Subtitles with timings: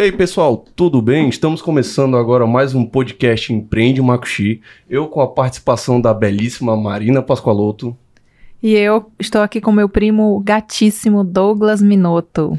[0.00, 1.28] E aí, pessoal, tudo bem?
[1.28, 4.62] Estamos começando agora mais um podcast Empreende Macuxi.
[4.88, 7.94] Eu com a participação da belíssima Marina Pascoaloto.
[8.62, 12.58] E eu estou aqui com meu primo gatíssimo Douglas Minotto.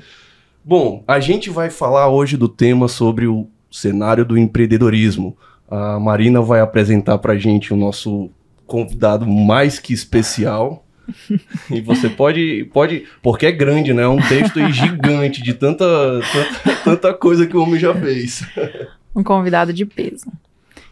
[0.64, 5.36] Bom, a gente vai falar hoje do tema sobre o cenário do empreendedorismo.
[5.68, 8.30] A Marina vai apresentar para a gente o nosso
[8.68, 10.86] convidado mais que especial.
[11.70, 14.04] e você pode, pode, porque é grande, né?
[14.04, 15.86] É um texto gigante de tanta,
[16.32, 18.44] tanta, tanta coisa que o homem já fez.
[19.14, 20.32] Um convidado de peso.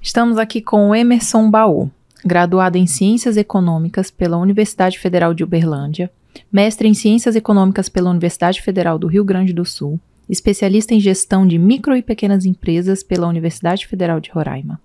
[0.02, 1.90] Estamos aqui com o Emerson Baú,
[2.26, 6.12] graduado em Ciências Econômicas pela Universidade Federal de Uberlândia,
[6.52, 11.48] mestre em Ciências Econômicas pela Universidade Federal do Rio Grande do Sul, especialista em gestão
[11.48, 14.82] de micro e pequenas empresas pela Universidade Federal de Roraima.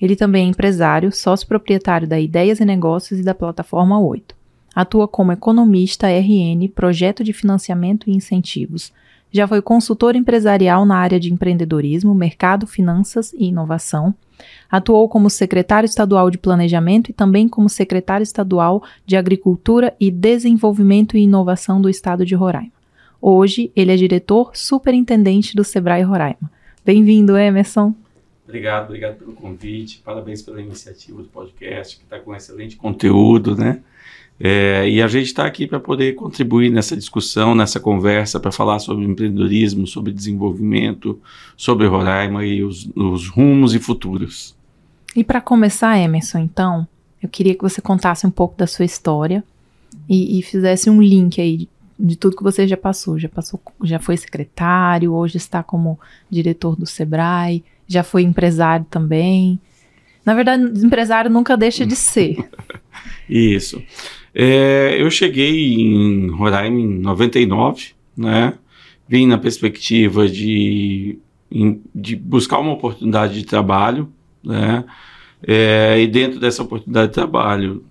[0.00, 4.37] Ele também é empresário, sócio proprietário da Ideias e Negócios e da plataforma 8.
[4.78, 8.92] Atua como economista RN, projeto de financiamento e incentivos.
[9.28, 14.14] Já foi consultor empresarial na área de empreendedorismo, mercado, finanças e inovação.
[14.70, 21.16] Atuou como secretário estadual de Planejamento e também como secretário estadual de Agricultura e Desenvolvimento
[21.16, 22.70] e Inovação do Estado de Roraima.
[23.20, 26.48] Hoje, ele é diretor superintendente do Sebrae Roraima.
[26.86, 27.92] Bem-vindo, Emerson.
[28.44, 30.00] Obrigado, obrigado pelo convite.
[30.04, 33.80] Parabéns pela iniciativa do podcast, que está com excelente conteúdo, né?
[34.40, 38.78] É, e a gente está aqui para poder contribuir nessa discussão, nessa conversa, para falar
[38.78, 41.18] sobre empreendedorismo, sobre desenvolvimento,
[41.56, 44.56] sobre Roraima e os, os rumos e futuros.
[45.16, 46.86] E para começar, Emerson, então,
[47.20, 49.42] eu queria que você contasse um pouco da sua história
[50.08, 53.18] e, e fizesse um link aí de, de tudo que você já passou.
[53.18, 55.98] Já passou, já foi secretário, hoje está como
[56.30, 59.58] diretor do Sebrae, já foi empresário também.
[60.24, 62.48] Na verdade, empresário nunca deixa de ser.
[63.28, 63.82] Isso.
[64.40, 68.54] É, eu cheguei em Roraima em 99, né?
[69.08, 71.18] Vim na perspectiva de,
[71.92, 74.08] de buscar uma oportunidade de trabalho,
[74.44, 74.84] né?
[75.42, 77.84] É, e dentro dessa oportunidade de trabalho,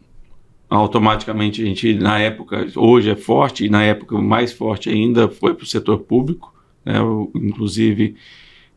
[0.70, 5.54] automaticamente a gente, na época, hoje é forte, e na época mais forte ainda foi
[5.54, 6.54] para o setor público,
[6.86, 6.98] né?
[6.98, 8.16] Eu, inclusive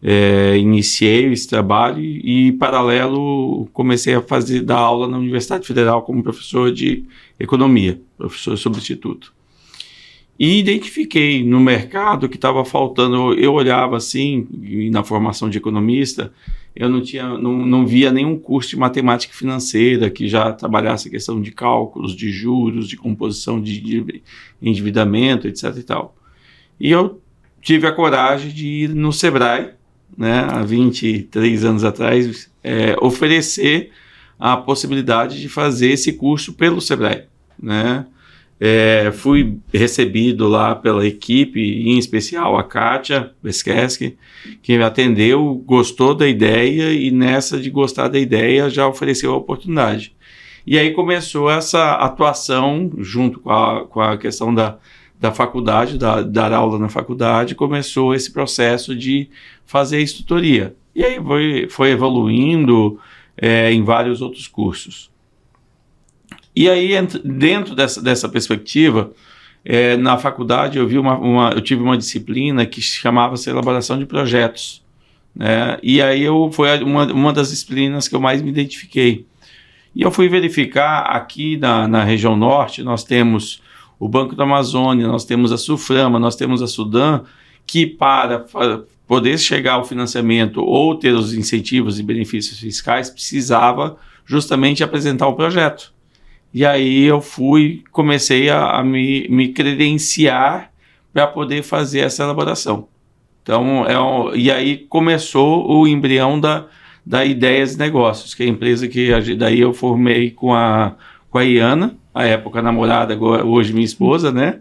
[0.02, 6.02] é, iniciei esse trabalho e, em paralelo, comecei a fazer dar aula na Universidade Federal
[6.02, 7.04] como professor de
[7.38, 9.32] economia, professor substituto.
[10.38, 14.48] E identifiquei no mercado que estava faltando, eu olhava assim,
[14.90, 16.32] na formação de economista,
[16.74, 21.10] eu não, tinha, não, não via nenhum curso de matemática financeira que já trabalhasse a
[21.10, 24.22] questão de cálculos, de juros, de composição de
[24.62, 25.76] endividamento, etc.
[25.76, 26.16] E, tal.
[26.80, 27.20] e eu
[27.60, 29.74] tive a coragem de ir no Sebrae,
[30.16, 33.90] né, há 23 anos atrás, é, oferecer
[34.38, 37.24] a possibilidade de fazer esse curso pelo Sebrae.
[37.62, 38.06] Né?
[38.58, 44.18] É, fui recebido lá pela equipe, em especial a Kátia Beskeski,
[44.62, 49.36] que me atendeu, gostou da ideia e nessa de gostar da ideia já ofereceu a
[49.36, 50.14] oportunidade.
[50.66, 54.76] E aí começou essa atuação junto com a, com a questão da,
[55.18, 59.28] da faculdade, da, dar aula na faculdade, começou esse processo de
[59.70, 60.74] fazer a instrutoria.
[60.92, 62.98] E aí foi, foi evoluindo
[63.36, 65.08] é, em vários outros cursos.
[66.56, 66.90] E aí,
[67.24, 69.12] dentro dessa, dessa perspectiva,
[69.64, 74.06] é, na faculdade eu, vi uma, uma, eu tive uma disciplina que chamava-se elaboração de
[74.06, 74.82] projetos.
[75.32, 75.78] Né?
[75.84, 79.24] E aí eu, foi uma, uma das disciplinas que eu mais me identifiquei.
[79.94, 83.62] E eu fui verificar aqui na, na região norte, nós temos
[84.00, 87.22] o Banco da Amazônia, nós temos a Suframa, nós temos a Sudan,
[87.64, 88.44] que para
[89.10, 95.34] poder chegar ao financiamento ou ter os incentivos e benefícios fiscais, precisava justamente apresentar o
[95.34, 95.92] projeto.
[96.54, 100.70] E aí eu fui, comecei a, a me, me, credenciar
[101.12, 102.86] para poder fazer essa elaboração.
[103.42, 106.66] Então, é um, e aí começou o embrião da,
[107.04, 110.94] da Ideias Negócios, que é a empresa que daí eu formei com a,
[111.28, 114.60] com a Iana, a época namorada, agora, hoje minha esposa, né?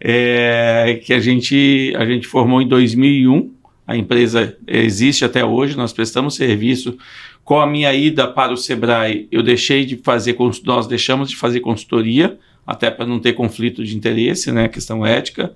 [0.00, 3.53] É, que a gente, a gente formou em 2001.
[3.86, 6.96] A empresa existe até hoje, nós prestamos serviço.
[7.44, 11.60] Com a minha ida para o Sebrae, eu deixei de fazer, nós deixamos de fazer
[11.60, 15.52] consultoria, até para não ter conflito de interesse, né, questão ética,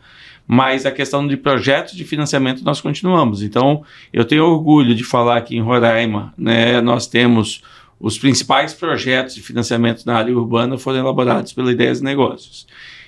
[0.46, 3.42] mas a questão de projetos de financiamento nós continuamos.
[3.42, 3.82] Então,
[4.12, 7.62] eu tenho orgulho de falar que em Roraima, né, nós temos
[8.00, 12.66] os principais projetos de financiamento na área urbana foram elaborados pela Ideias de Negócios.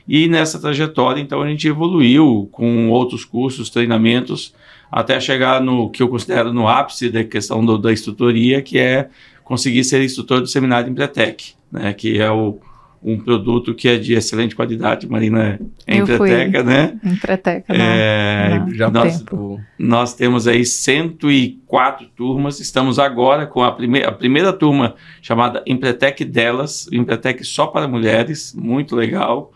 [0.09, 4.53] E nessa trajetória, então, a gente evoluiu com outros cursos, treinamentos,
[4.91, 9.09] até chegar no que eu considero no ápice da questão do, da instrutoria, que é
[9.45, 12.59] conseguir ser instrutor do seminário Empretec, né, que é o,
[13.03, 15.09] um produto que é de excelente qualidade.
[15.09, 16.31] Marina é Eu fui.
[16.31, 16.99] empreteca, né?
[17.03, 17.85] Empreteca, não.
[17.85, 18.75] É, não.
[18.75, 19.61] Já nós, tempo.
[19.79, 22.61] nós temos aí 104 turmas.
[22.61, 28.55] Estamos agora com a, prime a primeira turma chamada Empretec Delas, Empretec só para mulheres,
[28.55, 29.53] muito legal.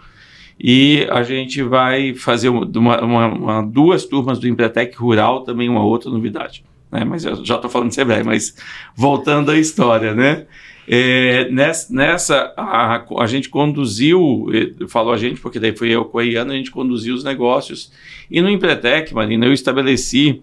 [0.58, 2.64] E a gente vai fazer uma,
[3.00, 6.64] uma, uma, duas turmas do Empretec Rural, também uma outra novidade.
[6.90, 7.04] Né?
[7.04, 8.54] Mas eu já estou falando de Sebrae, mas
[8.96, 10.46] voltando à história, né?
[10.86, 14.46] É, nessa, a, a, gente conduziu,
[14.88, 17.90] falou a gente, porque daí foi eu Iana, a gente conduziu os negócios.
[18.30, 20.42] E no Empretec, Marina, eu estabeleci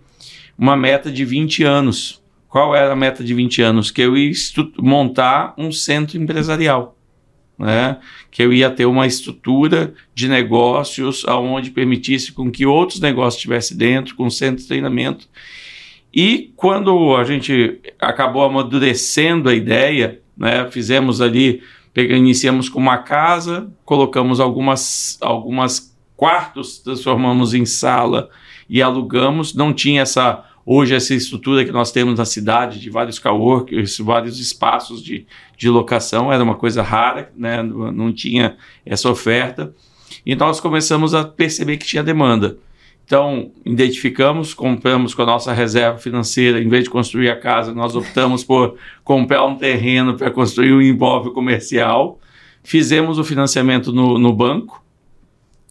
[0.58, 2.22] uma meta de 20 anos.
[2.50, 3.92] Qual era a meta de 20 anos?
[3.92, 4.34] Que eu ia
[4.80, 6.98] montar um centro empresarial.
[7.62, 7.98] Né?
[8.31, 13.78] Que eu ia ter uma estrutura de negócios aonde permitisse com que outros negócios estivessem
[13.78, 15.30] dentro, com centro de treinamento.
[16.13, 20.68] E quando a gente acabou amadurecendo a ideia, né?
[20.72, 21.62] Fizemos ali,
[21.96, 28.28] iniciamos com uma casa, colocamos algumas, algumas quartos, transformamos em sala
[28.68, 29.54] e alugamos.
[29.54, 34.40] Não tinha essa hoje essa estrutura que nós temos na cidade de vários coworkers, vários
[34.40, 35.25] espaços de,
[35.58, 37.62] de locação, era uma coisa rara, né?
[37.63, 39.74] não tinha essa oferta.
[40.25, 42.58] E nós começamos a perceber que tinha demanda.
[43.12, 47.94] Então, identificamos, compramos com a nossa reserva financeira, em vez de construir a casa, nós
[47.94, 52.19] optamos por comprar um terreno para construir um imóvel comercial,
[52.63, 54.81] fizemos o financiamento no, no banco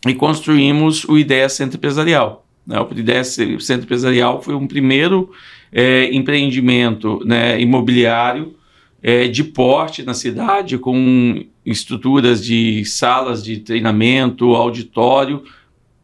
[0.06, 2.46] e construímos o Ideia Centro Empresarial.
[2.66, 2.80] Né?
[2.80, 5.30] O Ideia Centro Empresarial foi um primeiro
[5.72, 8.54] é, empreendimento né, imobiliário
[9.02, 15.42] é, de porte na cidade, com estruturas de salas de treinamento, auditório,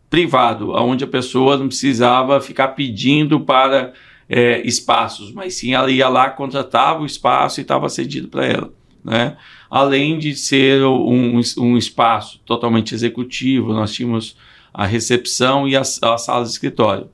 [0.09, 3.93] privado, onde a pessoa não precisava ficar pedindo para
[4.29, 8.73] é, espaços, mas sim ela ia lá, contratava o espaço e estava cedido para ela.
[9.05, 9.37] Né?
[9.71, 14.37] Além de ser um, um espaço totalmente executivo, nós tínhamos
[14.77, 17.09] a recepção e a, a sala de escritório.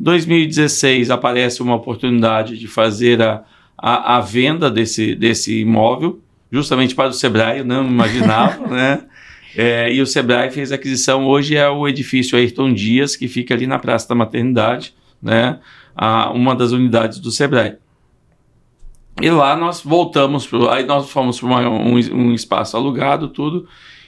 [0.00, 3.44] 2016 aparece uma oportunidade de fazer a,
[3.76, 6.20] a, a, venda desse, desse imóvel,
[6.50, 9.04] justamente para o Sebrae, eu não imaginava, né?
[9.54, 11.26] É, e o Sebrae fez a aquisição.
[11.26, 15.60] Hoje é o edifício Ayrton Dias, que fica ali na Praça da Maternidade, né?
[15.94, 17.76] A, uma das unidades do Sebrae.
[19.20, 23.66] E lá nós voltamos, pro, aí nós fomos para um, um, espaço alugado, tudo,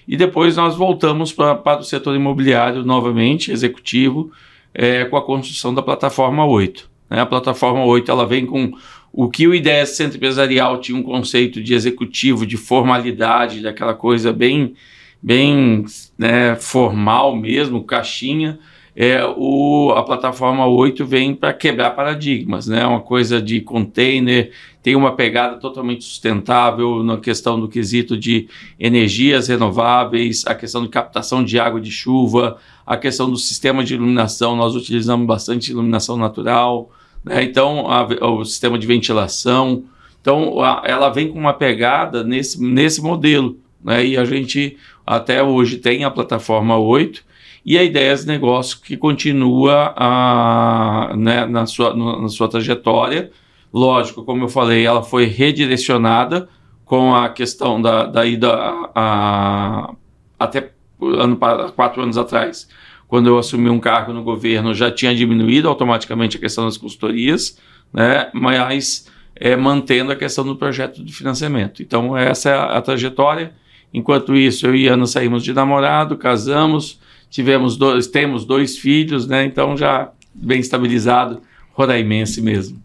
[0.09, 4.33] e depois nós voltamos pra, para o setor imobiliário novamente, executivo,
[4.73, 6.91] é, com a construção da plataforma 8.
[7.11, 7.21] Né?
[7.21, 8.73] A plataforma 8 ela vem com
[9.13, 14.33] o que o Ideia Centro Empresarial tinha um conceito de executivo, de formalidade, daquela coisa
[14.33, 14.75] bem
[15.21, 15.85] bem
[16.17, 18.59] né, formal mesmo, caixinha,
[19.01, 22.85] é, o, a plataforma 8 vem para quebrar paradigmas, né?
[22.85, 24.51] Uma coisa de container,
[24.83, 30.89] tem uma pegada totalmente sustentável na questão do quesito de energias renováveis, a questão de
[30.89, 36.17] captação de água de chuva, a questão do sistema de iluminação, nós utilizamos bastante iluminação
[36.17, 36.91] natural,
[37.25, 37.45] né?
[37.45, 39.85] Então, a, o sistema de ventilação.
[40.21, 44.05] Então, a, ela vem com uma pegada nesse, nesse modelo, né?
[44.05, 47.28] E a gente até hoje tem a plataforma 8
[47.69, 53.31] e a Ideias Negócio que continua a, né, na, sua, na sua trajetória.
[53.71, 56.49] Lógico, como eu falei, ela foi redirecionada
[56.87, 59.95] com a questão da, da ida a, a,
[60.39, 61.39] até ano,
[61.77, 62.71] quatro anos atrás,
[63.07, 67.59] quando eu assumi um cargo no governo, já tinha diminuído automaticamente a questão das consultorias,
[67.93, 71.83] né, mas é, mantendo a questão do projeto de financiamento.
[71.83, 73.53] Então, essa é a, a trajetória.
[73.93, 76.99] Enquanto isso, eu e Ana saímos de namorado, casamos,
[77.31, 79.45] tivemos dois, temos dois filhos, né?
[79.45, 81.41] Então já bem estabilizado,
[81.73, 82.79] roraimense mesmo.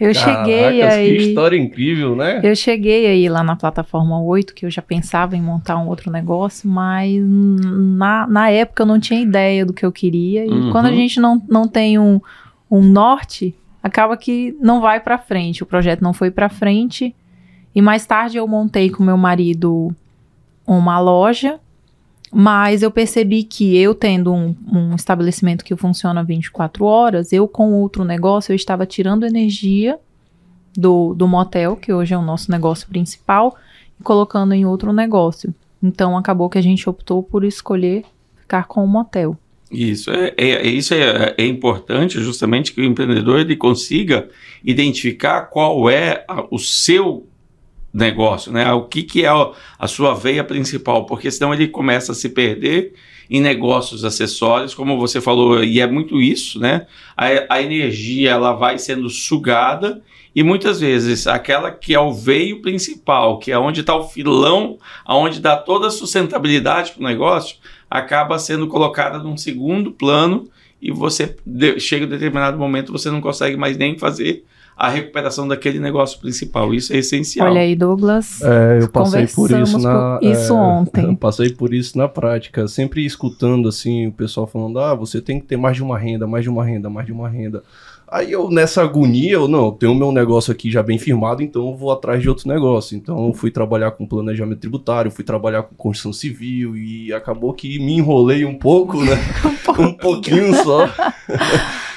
[0.00, 1.16] Eu Caracas, cheguei aí.
[1.16, 2.40] Que história incrível, né?
[2.42, 6.10] Eu cheguei aí lá na plataforma 8, que eu já pensava em montar um outro
[6.10, 10.44] negócio, mas na, na época eu não tinha ideia do que eu queria.
[10.44, 10.72] E Uhum.
[10.72, 12.20] quando a gente não, não tem um,
[12.68, 15.62] um norte, acaba que não vai para frente.
[15.62, 17.14] O projeto não foi para frente.
[17.72, 19.94] E mais tarde eu montei com meu marido
[20.66, 21.60] uma loja,
[22.34, 27.72] mas eu percebi que eu tendo um, um estabelecimento que funciona 24 horas, eu com
[27.74, 29.98] outro negócio, eu estava tirando energia
[30.76, 33.56] do, do motel, que hoje é o nosso negócio principal,
[34.00, 35.54] e colocando em outro negócio.
[35.80, 38.04] Então acabou que a gente optou por escolher
[38.36, 39.36] ficar com o motel.
[39.70, 44.28] Isso é, é- é- isso é, é importante justamente que o empreendedor ele consiga
[44.64, 47.26] identificar qual é a- o seu
[47.94, 48.72] negócio, né?
[48.72, 49.30] O que, que é
[49.78, 52.92] a sua veia principal, porque senão ele começa a se perder
[53.30, 56.86] em negócios acessórios, como você falou, e é muito isso, né?
[57.16, 60.02] A, a energia ela vai sendo sugada
[60.34, 64.76] e muitas vezes aquela que é o veio principal, que é onde está o filão,
[65.04, 67.56] aonde dá toda a sustentabilidade para o negócio,
[67.88, 70.48] acaba sendo colocada num segundo plano
[70.82, 71.36] e você
[71.78, 74.44] chega a determinado momento você não consegue mais nem fazer
[74.76, 76.74] a recuperação daquele negócio principal.
[76.74, 77.48] Isso é essencial.
[77.48, 78.42] Olha aí, Douglas.
[78.42, 81.04] É, eu passei por isso na por isso é, ontem.
[81.04, 85.40] Eu passei por isso na prática, sempre escutando assim o pessoal falando: "Ah, você tem
[85.40, 87.62] que ter mais de uma renda, mais de uma renda, mais de uma renda".
[88.06, 91.66] Aí eu, nessa agonia, eu não, eu tenho meu negócio aqui já bem firmado, então
[91.68, 92.96] eu vou atrás de outro negócio.
[92.96, 97.78] Então eu fui trabalhar com planejamento tributário, fui trabalhar com construção civil e acabou que
[97.78, 99.16] me enrolei um pouco, né?
[99.78, 100.88] um pouquinho só.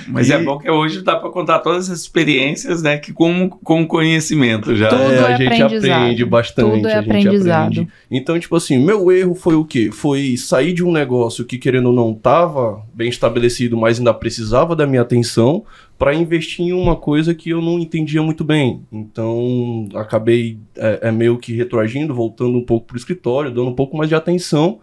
[0.08, 0.42] Mas é e...
[0.42, 2.98] é bom que hoje dá para contar todas as experiências, né?
[2.98, 4.90] Que com, com conhecimento já.
[4.90, 6.76] Tudo é, é a gente aprende bastante.
[6.76, 7.72] Tudo é a gente aprendizado.
[7.72, 7.88] aprende.
[8.10, 9.90] Então, tipo assim, meu erro foi o quê?
[9.92, 14.76] Foi sair de um negócio que, querendo ou não, tava bem estabelecido, mas ainda precisava
[14.76, 15.64] da minha atenção,
[15.98, 18.82] para investir em uma coisa que eu não entendia muito bem.
[18.92, 23.76] Então, acabei é, é meio que retroagindo, voltando um pouco para o escritório, dando um
[23.76, 24.80] pouco mais de atenção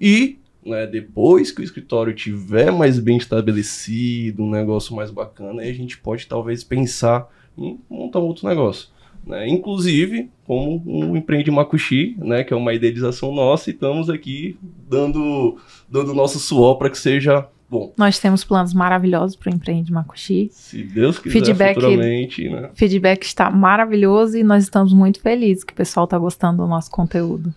[0.00, 5.70] e né, depois que o escritório tiver mais bem estabelecido, um negócio mais bacana, aí
[5.70, 8.88] a gente pode talvez pensar em montar outro negócio.
[9.26, 9.48] Né?
[9.48, 14.58] Inclusive, como o um Empreende Makushi, né, que é uma idealização nossa, e estamos aqui
[14.88, 17.92] dando dando nosso suor para que seja bom.
[17.96, 20.48] Nós temos planos maravilhosos para o Empreende Makushi.
[20.52, 22.70] Se Deus quiser, feedback, né?
[22.74, 26.90] Feedback está maravilhoso e nós estamos muito felizes que o pessoal está gostando do nosso
[26.90, 27.52] conteúdo.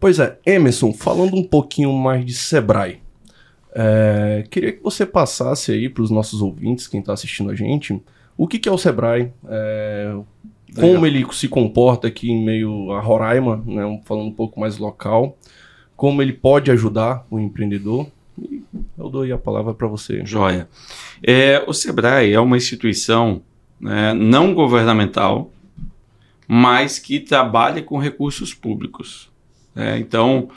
[0.00, 3.00] Pois é, Emerson, falando um pouquinho mais de Sebrae,
[3.74, 8.00] é, queria que você passasse aí para os nossos ouvintes, quem está assistindo a gente,
[8.36, 10.14] o que, que é o Sebrae, é,
[10.74, 15.36] como ele se comporta aqui em meio a Roraima, né, falando um pouco mais local,
[15.96, 18.06] como ele pode ajudar o empreendedor.
[18.40, 18.62] E
[18.96, 20.24] eu dou aí a palavra para você.
[20.24, 20.68] Joia.
[21.20, 23.42] É, o Sebrae é uma instituição
[23.80, 25.50] né, não governamental,
[26.46, 29.27] mas que trabalha com recursos públicos.
[29.78, 30.48] É, então,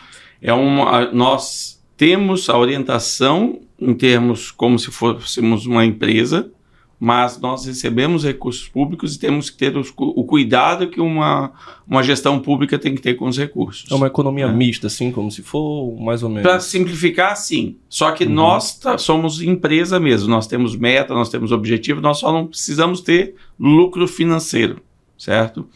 [0.42, 6.51] é uma, nós temos a orientação em termos como se fôssemos uma empresa,
[7.00, 11.51] mas nós recebemos recursos públicos e temos que ter os, o cuidado que uma,
[11.88, 13.90] uma gestão pública tem que ter com os recursos.
[13.92, 14.51] É uma economia é.
[14.51, 16.44] mista, assim, como se for, mais ou menos.
[16.44, 17.78] Para simplificar, sim.
[17.90, 18.32] Só que uhum.
[18.32, 23.01] nós tá, somos empresa mesmo, nós temos meta, nós temos objetivo, nós só não precisamos
[23.01, 24.80] ter lucro financeiro,
[25.18, 25.68] certo?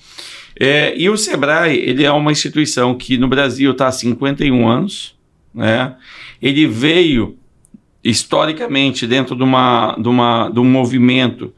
[0.59, 5.15] É, e o Sebrae, ele é uma instituição que no Brasil está há 51 anos,
[5.53, 5.95] né?
[6.41, 7.37] Ele veio
[8.03, 11.53] historicamente dentro de, uma, de, uma, de um movimento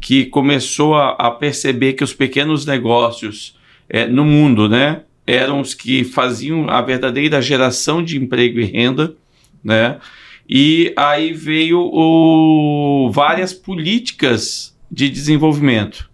[0.00, 5.74] que começou a, a perceber que os pequenos negócios é, no mundo, né, eram os
[5.74, 9.14] que faziam a verdadeira geração de emprego e renda,
[9.62, 9.98] né?
[10.48, 16.09] E aí veio o, várias políticas de desenvolvimento.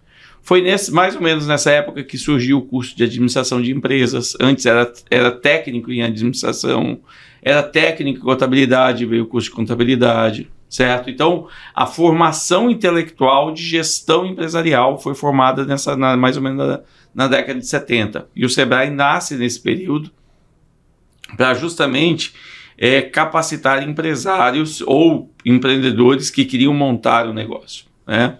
[0.47, 4.33] Foi nesse, mais ou menos nessa época que surgiu o curso de administração de empresas.
[4.39, 7.01] Antes era, era técnico em administração,
[7.41, 11.09] era técnico em contabilidade, veio o curso de contabilidade, certo?
[11.09, 16.79] Então, a formação intelectual de gestão empresarial foi formada nessa, na, mais ou menos na,
[17.13, 18.29] na década de 70.
[18.33, 20.09] E o Sebrae nasce nesse período
[21.35, 22.33] para justamente
[22.77, 28.37] é, capacitar empresários ou empreendedores que queriam montar o negócio, né?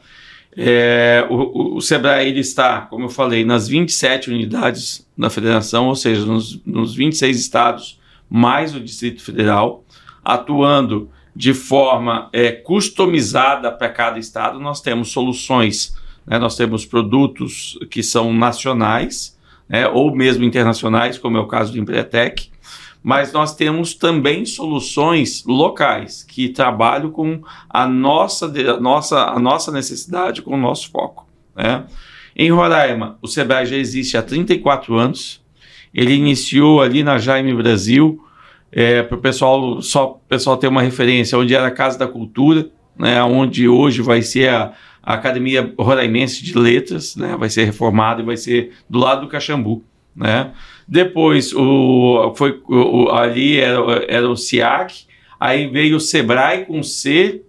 [0.59, 5.95] É, o, o, Sebrae ele está, como eu falei, nas 27 unidades da federação, ou
[5.95, 9.85] seja, nos, nos 26 estados, mais o Distrito Federal,
[10.25, 14.59] atuando de forma é, customizada para cada estado.
[14.59, 15.95] Nós temos soluções,
[16.25, 19.37] né, nós temos produtos que são nacionais
[19.69, 22.49] né, ou mesmo internacionais, como é o caso do Empretec,
[23.07, 29.71] mas nós temos também soluções locais que trabalham com a nossa, a nossa, a nossa
[29.71, 31.25] necessidade, com o nosso foco.
[31.55, 31.85] Né?
[32.35, 35.41] Em Roraima, o Sebrae já existe há 34 anos.
[35.93, 38.21] Ele iniciou ali na Jaime Brasil,
[38.73, 42.69] é, para o pessoal só pessoal ter uma referência, onde era a Casa da Cultura,
[42.99, 48.21] né, onde hoje vai ser a, a Academia Roraimense de Letras, né, vai ser reformada
[48.21, 49.81] e vai ser do lado do Caxambu.
[50.13, 50.51] Né?
[50.87, 55.05] Depois o, foi, o, ali era, era o SIAC,
[55.39, 57.41] aí veio o Sebrae com C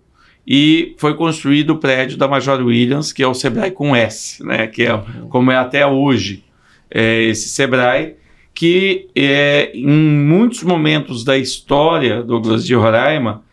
[0.46, 4.66] e foi construído o prédio da Major Williams, que é o Sebrae com S, né?
[4.66, 6.42] que é como é até hoje
[6.90, 8.16] é, esse Sebrae,
[8.54, 13.44] que é, em muitos momentos da história Douglas de Roraima,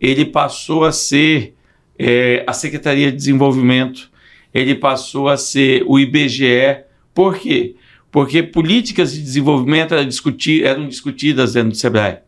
[0.00, 1.54] ele passou a ser
[1.98, 4.10] é, a Secretaria de Desenvolvimento,
[4.54, 7.74] ele passou a ser o IBGE, por quê?
[8.14, 10.08] Porque políticas de desenvolvimento eram,
[10.62, 12.18] eram discutidas dentro do Sebrae.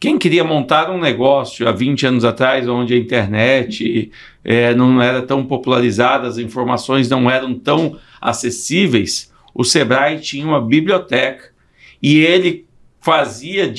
[0.00, 4.10] Quem queria montar um negócio há 20 anos atrás, onde a internet
[4.42, 10.62] é, não era tão popularizada, as informações não eram tão acessíveis, o Sebrae tinha uma
[10.62, 11.50] biblioteca
[12.02, 12.66] e ele
[12.98, 13.70] fazia,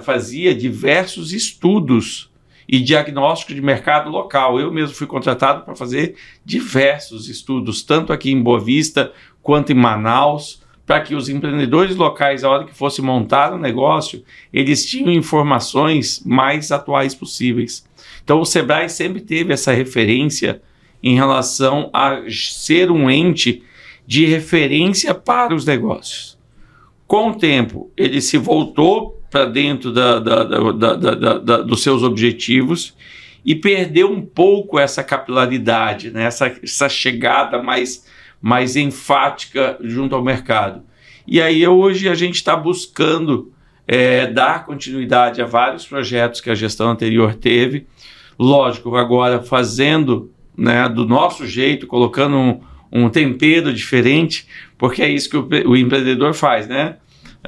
[0.00, 2.30] fazia diversos estudos
[2.66, 4.58] e diagnóstico de mercado local.
[4.58, 9.74] Eu mesmo fui contratado para fazer diversos estudos, tanto aqui em Boa Vista quanto em
[9.74, 15.12] Manaus, para que os empreendedores locais, a hora que fosse montar um negócio, eles tinham
[15.12, 17.86] informações mais atuais possíveis.
[18.24, 20.62] Então o Sebrae sempre teve essa referência
[21.02, 23.62] em relação a ser um ente
[24.06, 26.38] de referência para os negócios.
[27.06, 32.96] Com o tempo, ele se voltou para dentro da, da, da, dos seus objetivos
[33.44, 36.24] e perdeu um pouco essa capilaridade, né?
[36.24, 38.06] essa, essa chegada mais,
[38.40, 40.82] mais enfática junto ao mercado.
[41.26, 43.52] E aí hoje a gente está buscando
[43.86, 47.86] é, dar continuidade a vários projetos que a gestão anterior teve.
[48.38, 55.30] Lógico, agora fazendo né, do nosso jeito, colocando um, um tempero diferente, porque é isso
[55.30, 56.96] que o, o empreendedor faz, né?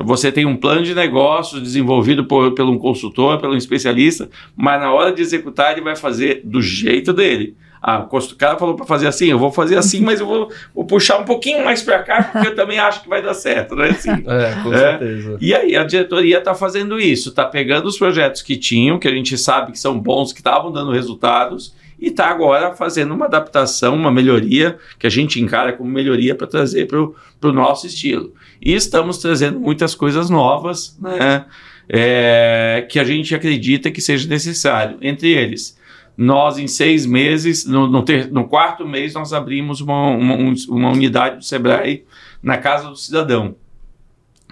[0.02, 4.80] Você tem um plano de negócio desenvolvido por, por um consultor, pelo um especialista, mas
[4.80, 7.56] na hora de executar ele vai fazer do jeito dele.
[7.82, 10.84] Ah, o cara falou para fazer assim, eu vou fazer assim, mas eu vou, vou
[10.84, 13.84] puxar um pouquinho mais para cá, porque eu também acho que vai dar certo, não
[13.84, 14.10] é assim?
[14.30, 14.78] É, com é.
[14.78, 15.38] certeza.
[15.40, 19.10] E aí a diretoria está fazendo isso, está pegando os projetos que tinham, que a
[19.10, 23.94] gente sabe que são bons, que estavam dando resultados, e está agora fazendo uma adaptação,
[23.94, 28.32] uma melhoria, que a gente encara como melhoria para trazer para o nosso estilo.
[28.60, 31.44] E estamos trazendo muitas coisas novas, né?
[31.88, 34.96] É, que a gente acredita que seja necessário.
[35.02, 35.76] Entre eles,
[36.22, 40.34] nós em seis meses, no, no, ter, no quarto mês, nós abrimos uma, uma,
[40.68, 42.04] uma, unidade do Sebrae
[42.42, 43.56] na Casa do Cidadão.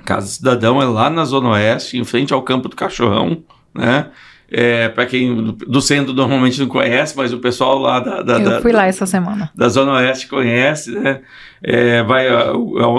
[0.03, 3.45] Casa do Cidadão é lá na Zona Oeste, em frente ao Campo do Cachorrão,
[3.75, 4.11] né?
[4.51, 8.63] É, para quem do centro normalmente não conhece, mas o pessoal lá da, da eu
[8.63, 11.21] fui da, lá essa semana da zona oeste conhece, né?
[11.63, 12.29] É, vai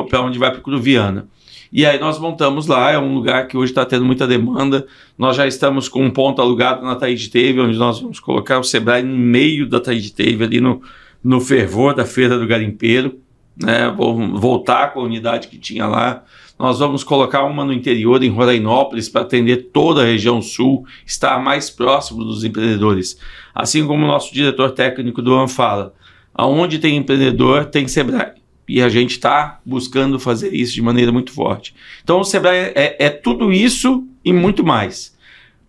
[0.08, 1.28] para onde vai para Cruviana.
[1.72, 4.88] E aí nós montamos lá, é um lugar que hoje está tendo muita demanda.
[5.18, 8.64] Nós já estamos com um ponto alugado na Taíde Teve, onde nós vamos colocar o
[8.64, 10.82] Sebrae no meio da Taíde Teve, ali no,
[11.24, 13.20] no fervor da Feira do Garimpeiro.
[13.60, 13.94] Né?
[13.96, 16.24] Vou voltar com a unidade que tinha lá.
[16.58, 21.42] Nós vamos colocar uma no interior, em Rorainópolis, para atender toda a região sul, estar
[21.42, 23.20] mais próximo dos empreendedores.
[23.54, 25.94] Assim como o nosso diretor técnico do fala,
[26.34, 28.40] aonde tem empreendedor, tem Sebrae.
[28.68, 31.74] E a gente está buscando fazer isso de maneira muito forte.
[32.04, 35.18] Então, o Sebrae é, é tudo isso e muito mais.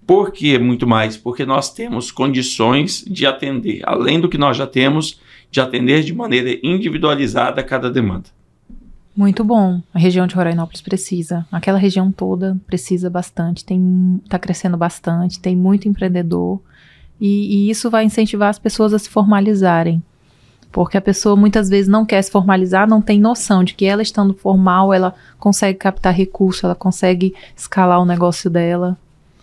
[0.07, 1.17] Por que muito mais?
[1.17, 5.21] Porque nós temos condições de atender, além do que nós já temos,
[5.51, 8.29] de atender de maneira individualizada cada demanda.
[9.17, 9.83] Muito bom.
[9.93, 11.47] A região de Rorainópolis precisa.
[11.51, 13.65] Aquela região toda precisa bastante.
[13.65, 15.41] Tem está crescendo bastante.
[15.41, 16.61] Tem muito empreendedor
[17.21, 20.03] e, e, isso vai incentivar as pessoas a se formalizarem,
[20.73, 24.01] porque a pessoa muitas vezes não quer se formalizar, não tem noção de que ela
[24.01, 28.97] estando formal ela consegue captar recurso, ela consegue escalar o negócio dela.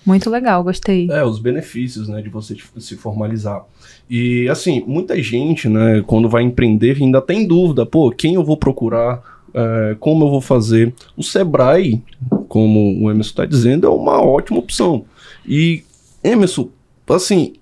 [0.08, 1.10] Muito legal, gostei.
[1.12, 3.66] É, os benefícios, né, de você se formalizar.
[4.10, 8.56] E, assim, muita gente, né, quando vai empreender, ainda tem dúvida, pô, quem eu vou
[8.56, 9.22] procurar,
[9.54, 10.94] é, como eu vou fazer.
[11.18, 12.02] O Sebrae,
[12.48, 15.04] como o Emerson está dizendo, é uma ótima opção.
[15.46, 15.84] E,
[16.24, 16.70] Emerson,
[17.10, 17.56] assim,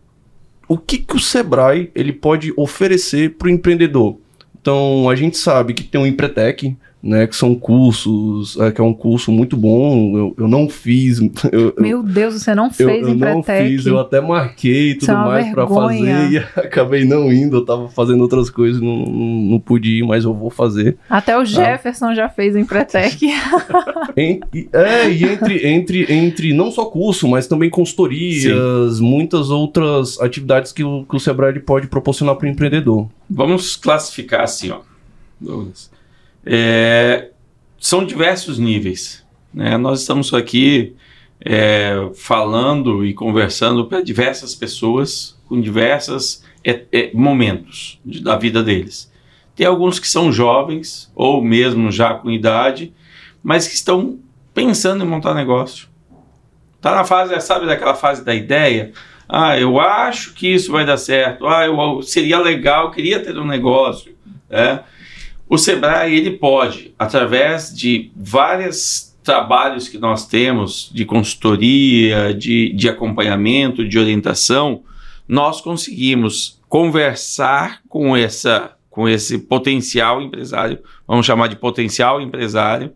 [0.67, 4.17] o que, que o Sebrae ele pode oferecer para o empreendedor?
[4.61, 8.83] Então, a gente sabe que tem o Empretec, né, que são cursos, é, que é
[8.83, 10.17] um curso muito bom.
[10.17, 11.19] Eu, eu não fiz.
[11.51, 15.11] Eu, Meu Deus, você não fez eu, eu não fiz, eu até marquei e tudo
[15.11, 17.57] é mais para fazer e acabei não indo.
[17.57, 20.97] Eu tava fazendo outras coisas, não, não, não pude ir, mas eu vou fazer.
[21.07, 21.45] Até o ah.
[21.45, 22.15] Jefferson ah.
[22.15, 23.27] já fez o Empretec.
[24.17, 24.39] em,
[24.73, 29.03] é, e entre, entre, entre não só curso, mas também consultorias, Sim.
[29.03, 33.07] muitas outras atividades que o, que o Sebrae pode proporcionar para o empreendedor.
[33.29, 34.79] Vamos classificar assim, ó.
[35.39, 35.94] Douglas.
[36.45, 37.29] É,
[37.79, 39.25] são diversos níveis.
[39.53, 39.77] Né?
[39.77, 40.95] Nós estamos aqui
[41.41, 48.63] é, falando e conversando para diversas pessoas com diversos é, é, momentos de, da vida
[48.63, 49.11] deles.
[49.55, 52.93] Tem alguns que são jovens ou mesmo já com idade,
[53.43, 54.19] mas que estão
[54.53, 55.87] pensando em montar negócio.
[56.81, 58.91] Tá na fase, sabe daquela fase da ideia?
[59.27, 61.47] Ah, eu acho que isso vai dar certo.
[61.47, 64.15] Ah, eu, seria legal, queria ter um negócio.
[64.49, 64.79] É.
[65.47, 72.89] O Sebrae ele pode, através de vários trabalhos que nós temos de consultoria, de, de
[72.89, 74.83] acompanhamento, de orientação,
[75.27, 82.93] nós conseguimos conversar com essa com esse potencial empresário, vamos chamar de potencial empresário,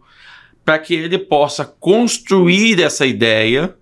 [0.63, 3.75] para que ele possa construir essa ideia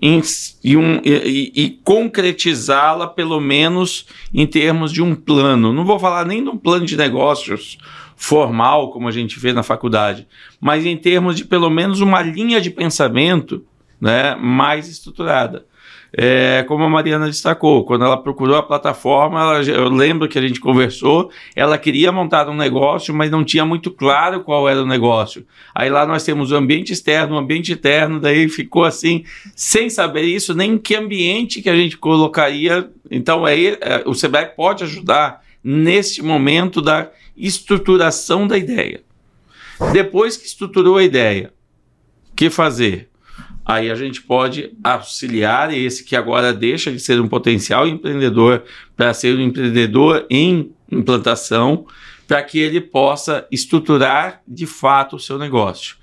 [0.00, 0.20] em,
[0.62, 5.72] e, um, e, e concretizá-la, pelo menos em termos de um plano.
[5.72, 7.78] Não vou falar nem de um plano de negócios
[8.16, 10.26] formal, como a gente vê na faculdade,
[10.60, 13.62] mas em termos de pelo menos uma linha de pensamento
[14.00, 15.66] né, mais estruturada.
[16.18, 20.40] É, como a Mariana destacou, quando ela procurou a plataforma, ela, eu lembro que a
[20.40, 24.86] gente conversou, ela queria montar um negócio, mas não tinha muito claro qual era o
[24.86, 25.46] negócio.
[25.74, 29.24] Aí lá nós temos o ambiente externo, o ambiente interno, daí ficou assim,
[29.54, 32.90] sem saber isso, nem em que ambiente que a gente colocaria.
[33.10, 39.02] Então aí é, o Sebrae pode ajudar nesse momento da estruturação da ideia.
[39.92, 41.52] Depois que estruturou a ideia,
[42.32, 43.10] o que fazer?
[43.66, 48.62] Aí a gente pode auxiliar esse que agora deixa de ser um potencial empreendedor
[48.96, 51.84] para ser um empreendedor em implantação,
[52.28, 55.96] para que ele possa estruturar de fato o seu negócio.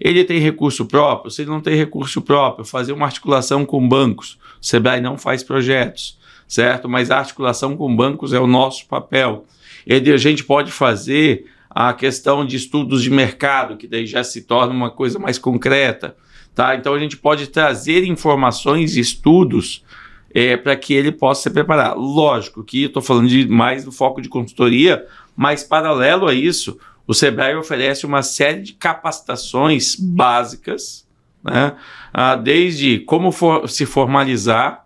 [0.00, 1.30] Ele tem recurso próprio?
[1.30, 4.38] Se ele não tem recurso próprio, fazer uma articulação com bancos.
[4.60, 6.88] O Sebrae não faz projetos, certo?
[6.88, 9.46] Mas a articulação com bancos é o nosso papel.
[9.86, 14.42] Ele, a gente pode fazer a questão de estudos de mercado, que daí já se
[14.42, 16.16] torna uma coisa mais concreta.
[16.54, 16.76] Tá?
[16.76, 19.84] Então a gente pode trazer informações e estudos
[20.32, 21.96] é, para que ele possa se preparar.
[21.96, 27.14] Lógico que estou falando de mais do foco de consultoria, mas paralelo a isso, o
[27.14, 31.06] Sebrae oferece uma série de capacitações básicas,
[31.42, 31.76] né?
[32.12, 34.83] ah, desde como for, se formalizar,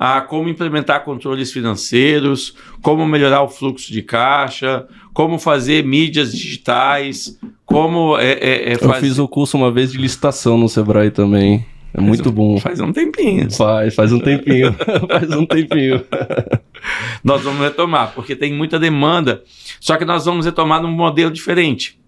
[0.00, 7.38] a como implementar controles financeiros, como melhorar o fluxo de caixa, como fazer mídias digitais,
[7.66, 8.94] como é, é, é fazer...
[8.94, 11.66] Eu fiz o curso uma vez de licitação no Sebrae também.
[11.92, 12.58] É faz muito um, bom.
[12.58, 13.52] Faz um tempinho.
[13.52, 14.74] Faz, faz um tempinho.
[15.06, 16.02] faz um tempinho.
[17.22, 19.42] nós vamos retomar, porque tem muita demanda.
[19.78, 21.99] Só que nós vamos retomar num modelo diferente.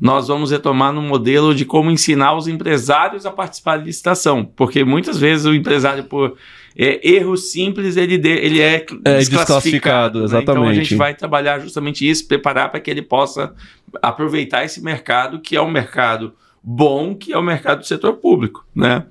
[0.00, 4.44] Nós vamos retomar num modelo de como ensinar os empresários a participar de licitação.
[4.44, 6.36] Porque muitas vezes o empresário, por
[6.76, 10.24] é, erro simples, ele, de, ele é, é desclassificado.
[10.24, 10.46] exatamente.
[10.46, 10.52] Né?
[10.52, 13.54] Então a gente vai trabalhar justamente isso, preparar para que ele possa
[14.02, 18.66] aproveitar esse mercado, que é um mercado bom, que é o mercado do setor público.
[18.74, 19.04] Né?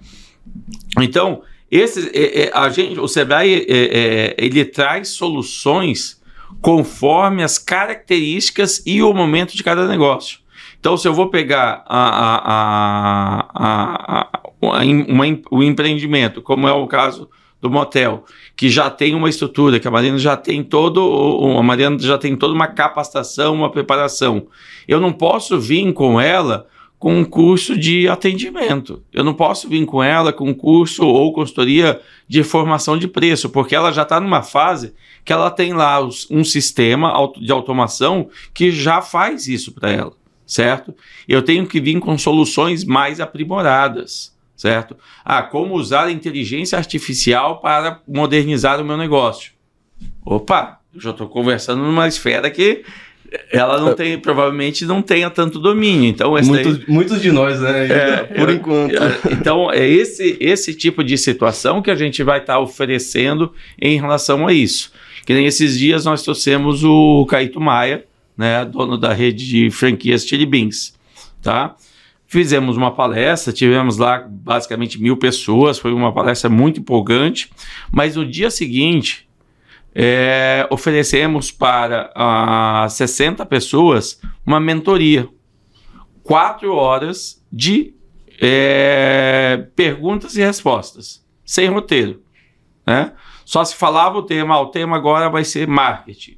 [1.00, 1.42] Então,
[1.72, 6.22] esse, é, é, a gente, o Sebrae é, é, ele traz soluções
[6.62, 10.40] conforme as características e o momento de cada negócio.
[10.84, 17.30] Então, se eu vou pegar a, a, a, uma, o empreendimento, como é o caso
[17.62, 21.98] do motel, que já tem uma estrutura, que a Mariana já tem todo, a Mariana
[22.00, 24.48] já tem toda uma capacitação, uma preparação.
[24.86, 26.68] Eu não posso vir com ela
[27.00, 29.02] com um curso de atendimento.
[29.14, 33.50] Eu não posso vir com ela com um curso ou consultoria de formação de preço,
[33.50, 34.94] porque ela já está numa fase
[35.24, 40.12] que ela tem lá um sistema de automação que já faz isso para ela,
[40.46, 40.96] certo?
[41.28, 44.96] Eu tenho que vir com soluções mais aprimoradas certo?
[45.26, 49.52] Ah, como usar a inteligência artificial para modernizar o meu negócio.
[50.26, 52.84] Opa, eu já estou conversando numa esfera que
[53.52, 56.08] ela não tem, provavelmente não tenha tanto domínio.
[56.08, 57.88] Então, muitos, daí, muitos de nós, né?
[57.88, 58.96] É, por é, enquanto.
[58.96, 63.52] É, então, é esse, esse tipo de situação que a gente vai estar tá oferecendo
[63.82, 64.94] em relação a isso.
[65.26, 68.06] Que nem esses dias nós trouxemos o Caíto Maia,
[68.38, 70.94] né, dono da rede de franquias Chili Beans,
[71.42, 71.76] tá?
[72.26, 77.52] Fizemos uma palestra, tivemos lá basicamente mil pessoas, foi uma palestra muito empolgante,
[77.92, 79.30] mas no dia seguinte
[79.94, 85.30] é, oferecemos para uh, 60 pessoas uma mentoria.
[86.24, 87.94] Quatro horas de
[88.42, 92.24] é, perguntas e respostas, sem roteiro.
[92.86, 93.14] Né?
[93.46, 96.38] Só se falava o tema, ah, o tema agora vai ser marketing.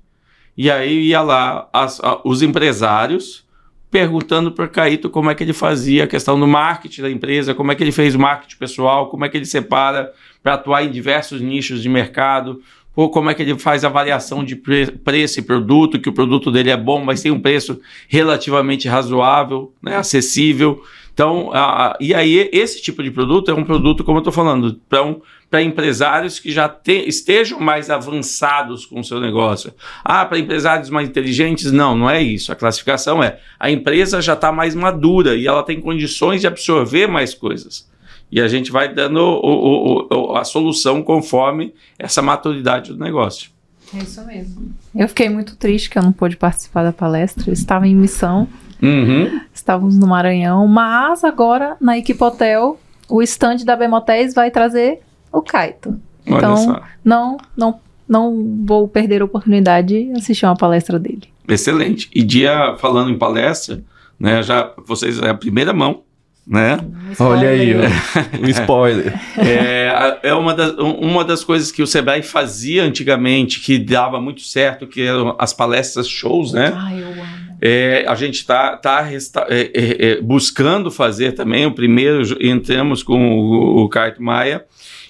[0.58, 3.46] E aí ia lá as, os empresários
[3.92, 7.72] perguntando para Caíto como é que ele fazia a questão do marketing da empresa, como
[7.72, 10.12] é que ele fez o marketing pessoal, como é que ele separa
[10.44, 12.62] para atuar em diversos nichos de mercado,
[12.96, 16.14] ou como é que ele faz a variação de pre preço e produto, que o
[16.14, 20.82] produto dele é bom, mas tem um preço relativamente razoável, né, acessível.
[21.14, 24.80] Então, a, e aí esse tipo de produto é um produto, como eu estou falando,
[24.90, 25.22] para um,
[25.62, 29.74] empresários que já te, estejam mais avançados com o seu negócio.
[30.04, 31.72] Ah, para empresários mais inteligentes?
[31.72, 32.52] Não, não é isso.
[32.52, 37.08] A classificação é a empresa já está mais madura e ela tem condições de absorver
[37.08, 37.88] mais coisas.
[38.32, 43.52] E a gente vai dando o, o, o, a solução conforme essa maturidade do negócio.
[43.94, 44.74] É isso mesmo.
[44.96, 47.50] Eu fiquei muito triste que eu não pude participar da palestra.
[47.50, 48.48] Eu estava em missão
[48.82, 49.40] Uhum.
[49.54, 55.02] Estávamos no Maranhão, mas agora na Equipe Hotel, o stand da Bemotéis vai trazer
[55.38, 56.00] o Kaito.
[56.26, 61.24] Então, não, não, não vou perder a oportunidade de assistir uma palestra dele.
[61.48, 62.10] Excelente.
[62.14, 63.84] E dia falando em palestra,
[64.20, 64.42] né?
[64.42, 66.02] Já vocês é a primeira mão,
[66.48, 66.80] né?
[67.20, 69.14] Olha aí, ó, um spoiler.
[69.38, 74.42] É, é uma, das, uma das coisas que o Sebrae fazia antigamente, que dava muito
[74.42, 76.74] certo, que eram as palestras shows, né?
[76.76, 77.46] Ai, eu amo.
[77.62, 81.66] É, a gente está tá, resta- é, é, é, buscando fazer também.
[81.66, 84.66] O primeiro entramos com o, o Caio Maia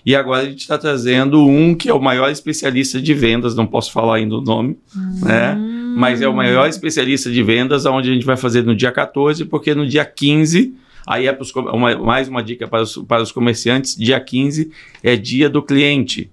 [0.06, 3.66] e agora a gente está trazendo um que é o maior especialista de vendas, não
[3.66, 4.78] posso falar ainda o nome,
[5.24, 5.56] né?
[5.98, 9.46] Mas é o maior especialista de vendas, onde a gente vai fazer no dia 14,
[9.46, 10.76] porque no dia 15,
[11.08, 15.16] aí é pros, uma, mais uma dica para os, para os comerciantes: dia 15 é
[15.16, 16.30] dia do cliente.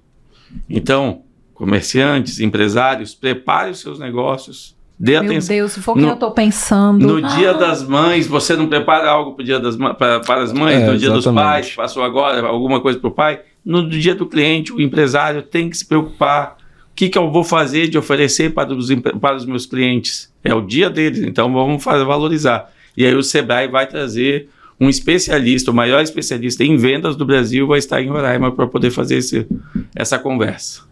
[0.69, 1.23] Então,
[1.55, 5.55] comerciantes, empresários, prepare os seus negócios, dê Meu atenção.
[5.57, 7.07] Deus, se for o que No- eu tô pensando.
[7.21, 10.83] No dia das mães, você não prepara algo pro dia das, pra- para as mães,
[10.83, 11.45] É, no dia dos exatamente.
[11.45, 13.41] pais, passou agora alguma coisa para o pai.
[13.65, 16.57] No dia do cliente, o empresário tem que se preocupar.
[16.91, 18.89] O que, que eu vou fazer de oferecer para os,
[19.21, 20.33] para os meus clientes?
[20.45, 22.71] É o dia deles, então vamos fazer, valorizar.
[22.97, 24.49] E aí o Sebrae vai trazer
[24.81, 28.91] um especialista, o maior especialista em vendas do Brasil, vai estar em Roraima para poder
[28.91, 29.47] fazer esse,
[29.95, 30.83] essa conversa.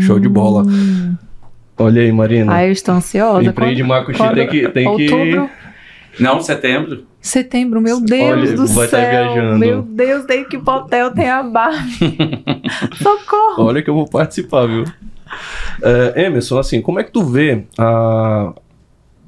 [0.00, 0.64] Show de bola.
[1.76, 2.52] Olha aí, Marina.
[2.52, 3.44] Ai, eu estou ansiosa.
[3.48, 4.68] Empreende Quando- Macuxi quando- tem que.
[4.68, 5.63] Tem Outubro, que...
[6.20, 7.04] Não, setembro.
[7.20, 9.10] setembro, meu Deus Olha, do vai tá céu.
[9.10, 9.58] viajando.
[9.58, 12.18] Meu Deus, tem que hotel, tem a Barbie.
[13.02, 13.64] Socorro.
[13.64, 14.84] Olha que eu vou participar, viu?
[15.82, 18.52] É, Emerson, assim, como é que tu vê a,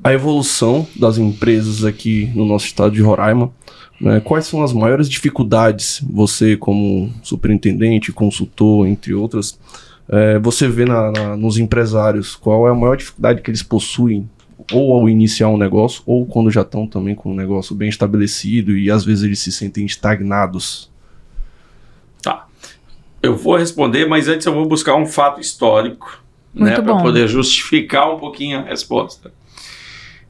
[0.05, 3.51] a evolução das empresas aqui no nosso estado de Roraima?
[4.01, 4.21] né?
[4.21, 9.59] Quais são as maiores dificuldades, você como superintendente, consultor, entre outras,
[10.09, 12.37] é, você vê na- na- nos empresários?
[12.37, 14.29] Qual é a maior dificuldade que eles possuem
[14.73, 18.77] ou ao iniciar um negócio, ou quando já estão também com um negócio bem estabelecido
[18.77, 20.91] e às vezes eles se sentem estagnados?
[22.23, 22.47] Tá.
[23.23, 26.23] Eu vou responder, mas antes eu vou buscar um fato histórico,
[26.55, 29.31] né, para poder justificar um pouquinho a resposta.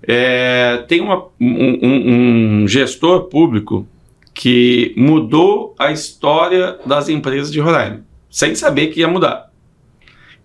[0.02, 3.86] É, tem uma- um, um- um gestor público
[4.34, 9.50] que mudou a história das empresas de Roraima, sem saber que ia mudar,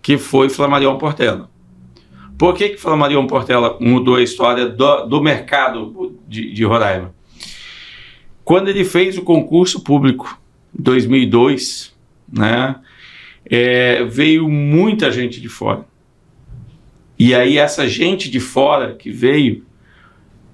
[0.00, 1.50] que foi Flamarion Portela.
[2.38, 7.14] Por que, que Flamarion Portela mudou a história do, do mercado de, de Roraima?
[8.44, 10.38] Quando ele fez o concurso público,
[10.74, 11.94] 2002,
[12.32, 12.76] né,
[13.44, 15.86] é, veio muita gente de fora.
[17.18, 19.64] E aí essa gente de fora que veio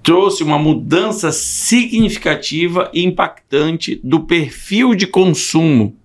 [0.03, 5.98] trouxe uma mudança significativa e impactante do perfil de consumo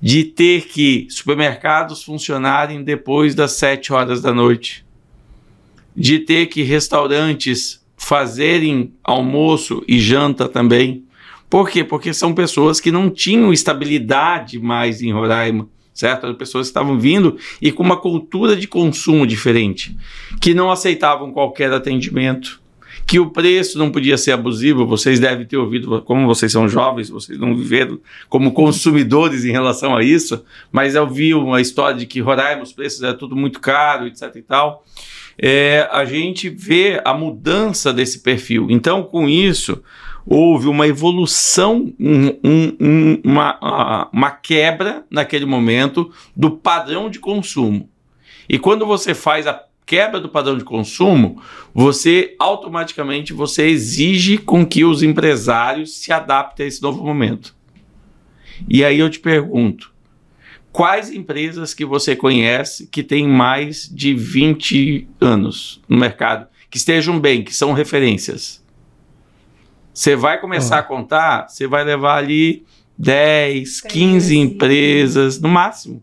[0.00, 4.84] de ter que supermercados funcionarem depois das sete horas da noite,
[5.94, 11.04] de ter que restaurantes fazerem almoço e janta também.
[11.50, 11.82] Por quê?
[11.82, 16.26] Porque são pessoas que não tinham estabilidade mais em Roraima, certo?
[16.26, 19.96] Eram pessoas estavam vindo e com uma cultura de consumo diferente,
[20.40, 22.60] que não aceitavam qualquer atendimento,
[23.08, 24.86] que o preço não podia ser abusivo.
[24.86, 29.96] Vocês devem ter ouvido, como vocês são jovens, vocês não viveram como consumidores em relação
[29.96, 33.60] a isso, mas eu vi uma história de que Roraima os preços era tudo muito
[33.60, 34.84] caro, etc e tal.
[35.38, 38.66] É, a gente vê a mudança desse perfil.
[38.70, 39.82] Então, com isso,
[40.26, 47.88] houve uma evolução, um- um- um- uma, uma quebra naquele momento do padrão de consumo.
[48.48, 49.52] E quando você faz a
[49.88, 51.40] quebra do padrão de consumo,
[51.74, 57.56] você automaticamente você exige com que os empresários se adaptem a esse novo momento.
[58.68, 59.90] E aí eu te pergunto,
[60.70, 67.18] quais empresas que você conhece que têm mais de 20 anos no mercado, que estejam
[67.18, 68.62] bem, que são referências?
[69.94, 70.80] Você vai começar Ah.
[70.80, 72.62] a contar, você vai levar ali
[72.98, 74.36] 10, 15 Treze.
[74.36, 76.02] empresas no máximo.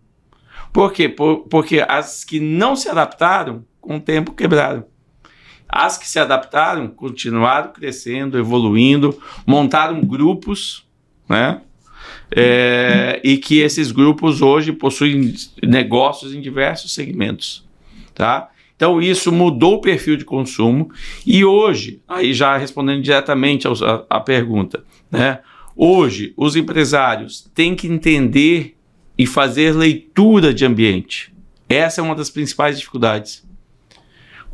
[0.73, 1.07] Por quê?
[1.07, 4.83] Por- porque as que não se adaptaram, com o tempo quebraram.
[5.69, 10.85] As que se adaptaram continuaram crescendo, evoluindo, montaram grupos,
[11.29, 11.61] né?
[12.31, 17.63] É, e que esses grupos hoje possuem negócios em diversos segmentos,
[18.13, 18.49] tá?
[18.75, 20.91] Então isso mudou o perfil de consumo
[21.25, 23.67] e hoje, aí já respondendo diretamente
[24.09, 25.39] a pergunta, né?
[25.75, 28.75] Hoje os empresários têm que entender
[29.17, 31.33] e fazer leitura de ambiente.
[31.67, 33.44] Essa é uma das principais dificuldades.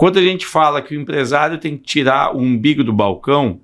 [0.02, 3.62] Quando a gente fala que o empresário tem que tirar o umbigo do balcão,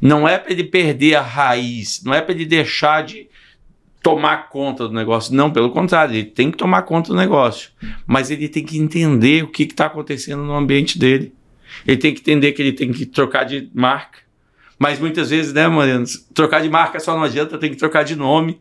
[0.00, 3.28] não é para ele perder a raiz, não é para ele deixar de
[4.02, 5.32] tomar conta do negócio.
[5.32, 7.70] Não, pelo contrário, ele tem que tomar conta do negócio.
[8.04, 11.32] Mas ele tem que entender o que está acontecendo no ambiente dele.
[11.86, 14.18] Ele tem que entender que ele tem que trocar de marca.
[14.76, 18.16] Mas muitas vezes, né, Mariana, trocar de marca só não adianta, tem que trocar de
[18.16, 18.60] nome.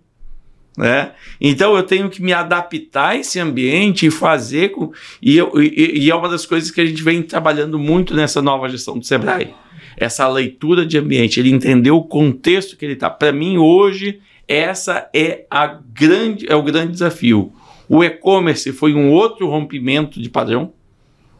[0.77, 1.11] Né?
[1.39, 4.91] Então eu tenho que me adaptar a esse ambiente e fazer com.
[5.21, 8.41] E, eu- e- e é uma das coisas que a gente vem trabalhando muito nessa
[8.41, 9.53] nova gestão do Sebrae.
[9.97, 13.09] essa leitura de ambiente, ele entender o contexto que ele está.
[13.09, 17.53] Para mim, hoje, essa é, a grande, é o grande desafio.
[17.87, 20.73] O e-commerce foi um outro rompimento de padrão.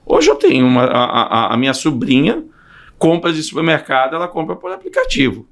[0.06, 1.04] Hoje eu tenho uma, a,
[1.50, 2.46] a, a minha sobrinha,
[2.98, 5.46] compra de supermercado, ela compra por aplicativo.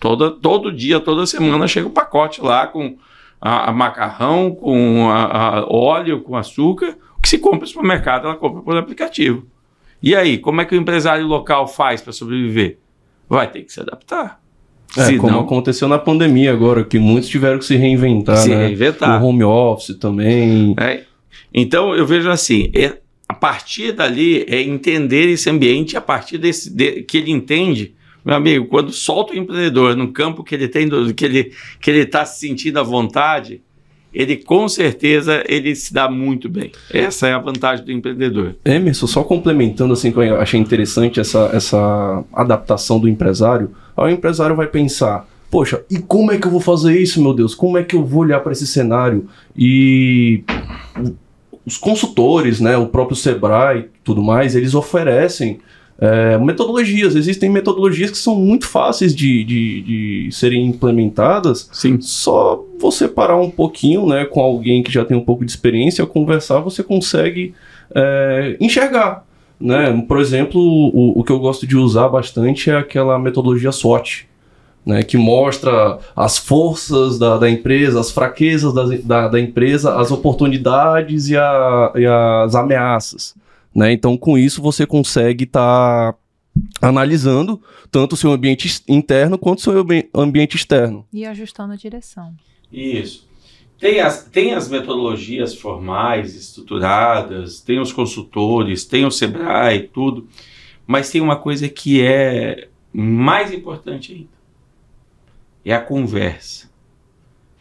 [0.00, 2.96] Toda, todo dia, toda semana chega o um pacote lá com
[3.38, 6.96] a, a macarrão, com a, a óleo, com açúcar.
[7.18, 9.46] O que se compra no supermercado, ela compra por aplicativo.
[10.02, 12.78] E aí, como é que o empresário local faz para sobreviver?
[13.28, 14.40] Vai ter que se adaptar.
[14.96, 15.40] É, se como não...
[15.40, 18.66] aconteceu na pandemia agora, que muitos tiveram que se reinventar, se né?
[18.66, 19.22] reinventar.
[19.22, 20.74] O home office também.
[20.80, 21.02] É.
[21.52, 22.96] Então, eu vejo assim, é,
[23.28, 28.34] a partir dali é entender esse ambiente, a partir desse de, que ele entende, meu
[28.34, 32.24] amigo, quando solta o empreendedor no campo que ele tem, que ele que ele está
[32.24, 33.62] se sentindo à vontade,
[34.12, 36.72] ele com certeza ele se dá muito bem.
[36.92, 38.56] Essa é a vantagem do empreendedor.
[38.64, 43.70] Emerson, só complementando assim, que eu achei interessante essa, essa adaptação do empresário.
[43.96, 47.54] O empresário vai pensar, poxa, e como é que eu vou fazer isso, meu Deus?
[47.54, 49.28] Como é que eu vou olhar para esse cenário?
[49.56, 50.42] E
[51.64, 55.60] os consultores, né, o próprio Sebrae, tudo mais, eles oferecem
[56.00, 57.14] é, metodologias.
[57.14, 61.68] Existem metodologias que são muito fáceis de, de, de, serem implementadas.
[61.72, 62.00] Sim.
[62.00, 66.06] Só você parar um pouquinho, né, com alguém que já tem um pouco de experiência,
[66.06, 67.54] conversar, você consegue
[67.94, 69.26] é, enxergar.
[69.60, 70.02] Né?
[70.08, 74.28] Por exemplo, o, o que eu gosto de usar bastante é aquela metodologia SWOT.
[74.82, 80.10] Né, que mostra as forças da, da empresa, as fraquezas da, da, da, empresa, as
[80.10, 83.34] oportunidades e, a, e as ameaças.
[83.74, 83.92] Né?
[83.92, 86.18] Então, com isso, você consegue estar tá
[86.80, 91.06] analisando tanto o seu ambiente interno quanto o seu ambiente externo.
[91.12, 92.34] E ajustando a direção.
[92.72, 93.28] Isso.
[93.78, 100.28] Tem as, tem as metodologias formais, estruturadas, tem os consultores, tem o Sebrae, tudo,
[100.86, 104.40] mas tem uma coisa que é mais importante ainda.
[105.64, 106.68] É a conversa.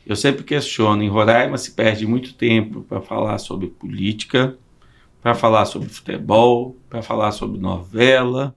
[0.06, 4.58] Eu sempre questiono, em Roraima se perde muito tempo para falar sobre política,
[5.22, 8.56] para falar sobre futebol, para falar sobre novela,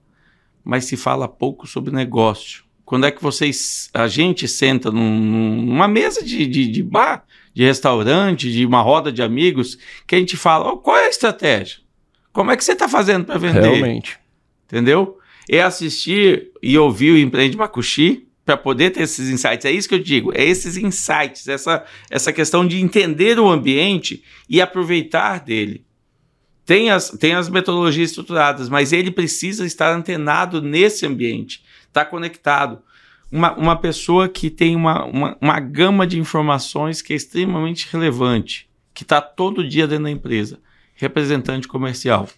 [0.63, 2.63] mas se fala pouco sobre negócio.
[2.85, 5.19] Quando é que vocês, a gente senta num,
[5.61, 10.19] numa mesa de, de, de, bar, de restaurante, de uma roda de amigos, que a
[10.19, 11.77] gente fala, oh, qual é a estratégia?
[12.31, 13.61] Como é que você está fazendo para vender?
[13.61, 14.17] Realmente.
[14.65, 15.17] Entendeu?
[15.49, 19.65] É assistir e ouvir o Empreende Macuxi para poder ter esses insights.
[19.65, 24.23] É isso que eu digo, é esses insights, essa, essa questão de entender o ambiente
[24.49, 25.85] e aproveitar dele
[26.65, 32.09] tem as, tem as metodologias estruturadas, mas ele precisa estar antenado nesse ambiente, estar tá
[32.09, 32.81] conectado.
[33.31, 38.69] Uma, uma pessoa que tem uma, uma, uma gama de informações que é extremamente relevante,
[38.93, 40.59] que está todo dia dentro da empresa.
[40.95, 42.29] Representante comercial.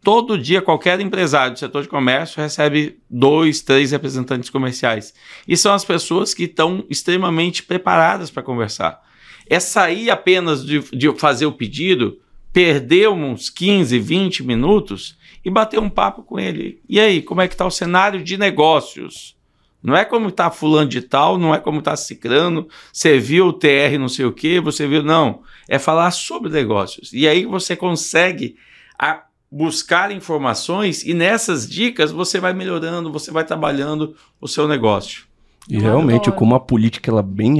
[0.00, 5.12] Todo dia, qualquer empresário do setor de comércio recebe dois, três representantes comerciais.
[5.48, 9.02] E são as pessoas que estão extremamente preparadas para conversar.
[9.50, 12.20] É sair apenas de, de fazer o pedido
[12.56, 16.80] perder uns 15, 20 minutos e bater um papo com ele.
[16.88, 19.36] E aí, como é que está o cenário de negócios?
[19.82, 23.52] Não é como está fulano de tal, não é como está ciclano, você viu o
[23.52, 25.42] TR não sei o que, você viu, não.
[25.68, 27.12] É falar sobre negócios.
[27.12, 28.56] E aí você consegue
[28.98, 35.26] a, buscar informações e nessas dicas você vai melhorando, você vai trabalhando o seu negócio.
[35.68, 37.56] E realmente, como a política ela é bem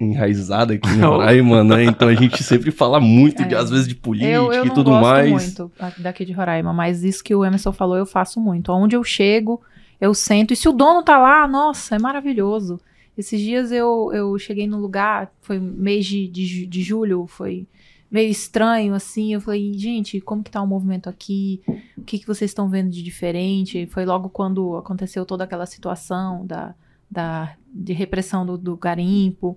[0.00, 1.84] enraizada aqui em Roraima, né?
[1.84, 3.46] Então a gente sempre fala muito, é.
[3.46, 5.58] de, às vezes, de política eu, eu e tudo mais.
[5.58, 8.70] Eu muito daqui de Roraima, mas isso que o Emerson falou eu faço muito.
[8.70, 9.60] Onde eu chego,
[10.00, 10.52] eu sento.
[10.52, 12.80] E se o dono tá lá, nossa, é maravilhoso.
[13.16, 17.66] Esses dias eu, eu cheguei no lugar, foi mês de, de, de julho, foi
[18.08, 19.34] meio estranho, assim.
[19.34, 21.60] Eu falei, gente, como que tá o movimento aqui?
[21.96, 23.86] O que, que vocês estão vendo de diferente?
[23.86, 26.72] Foi logo quando aconteceu toda aquela situação da
[27.10, 29.56] da, de repressão do, do garimpo.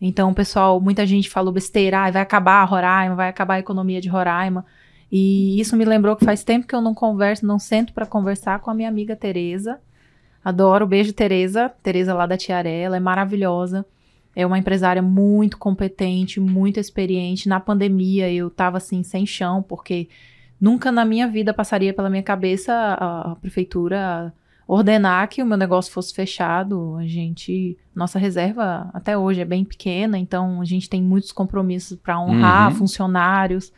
[0.00, 4.00] Então, pessoal, muita gente falou besteira, ah, vai acabar a Roraima, vai acabar a economia
[4.00, 4.64] de Roraima.
[5.10, 8.60] E isso me lembrou que faz tempo que eu não converso, não sento para conversar
[8.60, 9.78] com a minha amiga Tereza.
[10.44, 13.86] Adoro, beijo Tereza, Tereza lá da Tiaré, ela é maravilhosa.
[14.34, 17.48] É uma empresária muito competente, muito experiente.
[17.48, 20.08] Na pandemia eu tava assim sem chão, porque
[20.60, 24.32] nunca na minha vida passaria pela minha cabeça a, a prefeitura
[24.74, 26.96] ordenar que o meu negócio fosse fechado.
[26.96, 31.98] A gente, nossa reserva até hoje é bem pequena, então a gente tem muitos compromissos
[31.98, 32.78] para honrar uhum.
[32.78, 33.70] funcionários.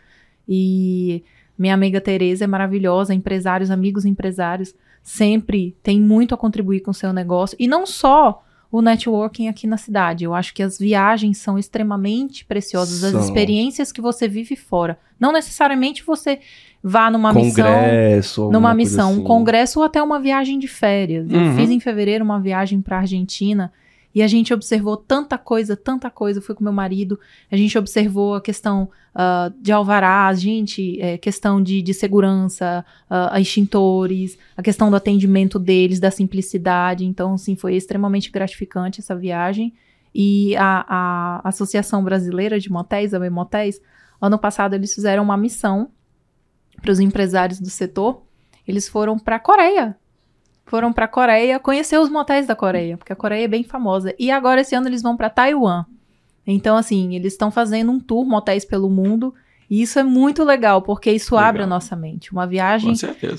[0.48, 1.24] E
[1.58, 4.72] minha amiga Tereza é maravilhosa, empresários, amigos empresários,
[5.02, 7.56] sempre tem muito a contribuir com o seu negócio.
[7.58, 10.24] E não só o networking aqui na cidade.
[10.24, 13.20] Eu acho que as viagens são extremamente preciosas, são.
[13.20, 14.98] as experiências que você vive fora.
[15.18, 16.40] Não necessariamente você
[16.86, 19.24] vá numa Congresso, missão, numa missão, um assim.
[19.24, 21.30] congresso ou até uma viagem de férias.
[21.30, 21.56] Eu Uhum.
[21.56, 23.72] fiz em fevereiro uma viagem para Argentina
[24.14, 26.40] e a gente observou tanta coisa, tanta coisa.
[26.40, 27.18] Eu fui com meu marido,
[27.50, 33.40] a gente observou a questão ah, de alvarás, gente, é, questão de, de segurança, ah,
[33.40, 37.06] extintores, a questão do atendimento deles, da simplicidade.
[37.06, 39.72] Então, assim, foi extremamente gratificante essa viagem.
[40.14, 40.84] E a,
[41.42, 43.80] a Associação Brasileira de Motéis, a Motéis,
[44.20, 45.88] ano passado eles fizeram uma missão
[46.84, 48.22] para os empresários do setor.
[48.68, 49.96] Eles foram para a Coreia.
[50.66, 54.14] Foram para a Coreia conhecer os motéis da Coreia, porque a Coreia é bem famosa.
[54.18, 55.86] E agora esse ano eles vão para Taiwan.
[56.46, 59.34] Então, assim, eles estão fazendo um tour motéis pelo mundo.
[59.68, 61.48] E isso é muito legal, porque isso Legal.
[61.48, 62.30] abre a nossa mente.
[62.32, 62.92] Uma viagem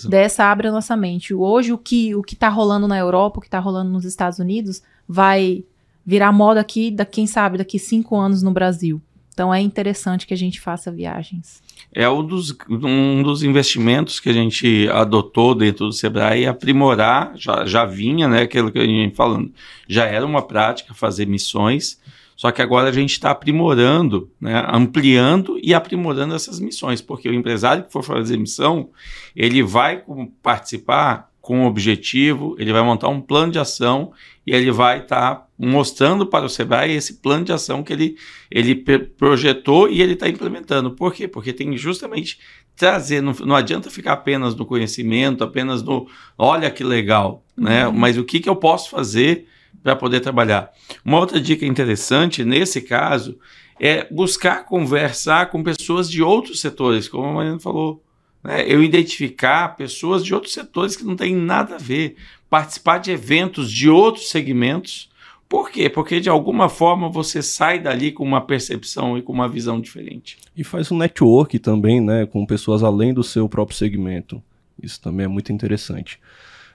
[0.10, 1.36] dessa abre a nossa mente.
[1.36, 4.40] Hoje, o que o que está rolando na Europa, o que está rolando nos Estados
[4.40, 5.64] Unidos, vai
[6.04, 9.00] virar moda aqui, da, quem sabe, daqui cinco anos no Brasil.
[9.34, 11.62] Então, é interessante que a gente faça viagens.
[11.94, 17.32] É um dos, um dos investimentos que a gente adotou dentro do Sebrae é aprimorar,
[17.36, 19.52] já, já vinha, né, aquilo que a gente falando,
[19.88, 21.98] já era uma prática fazer missões,
[22.36, 27.34] só que agora a gente está aprimorando, né, ampliando e aprimorando essas missões, porque o
[27.34, 28.90] empresário que for fazer missão,
[29.34, 30.04] ele vai
[30.44, 34.12] participar com um objetivo, ele vai montar um plano de ação
[34.48, 38.18] e ele vai estar mostrando para o Sebrae esse plano de ação que ele
[38.50, 38.74] ele
[39.16, 40.90] projetou e ele está implementando.
[40.90, 41.28] Por quê?
[41.28, 42.40] Porque tem justamente
[42.76, 47.86] trazer, não, não adianta ficar apenas no conhecimento, apenas no olha que legal, né?
[47.86, 47.94] Uhum.
[47.94, 49.46] Mas o que, que eu posso fazer
[49.84, 50.72] para poder trabalhar?
[51.06, 53.38] Uma outra dica interessante nesse caso
[53.80, 58.04] é buscar conversar com pessoas de outros setores, como a Mariana falou.
[58.46, 58.64] Né?
[58.68, 62.16] Eu identificar pessoas de outros setores que não têm nada a ver,
[62.48, 65.10] participar de eventos de outros segmentos.
[65.50, 65.90] Por quê?
[65.90, 70.38] Porque de alguma forma você sai dali com uma percepção e com uma visão diferente.
[70.56, 74.42] E faz um network também, né, com pessoas além do seu próprio segmento.
[74.82, 76.20] Isso também é muito interessante.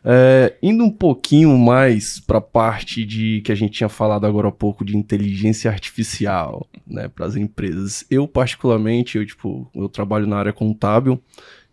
[0.02, 4.48] É, indo um pouquinho mais para a parte de que a gente tinha falado agora
[4.48, 8.04] há pouco de inteligência artificial, né, para as empresas.
[8.10, 11.22] Eu particularmente, eu tipo, eu trabalho na área contábil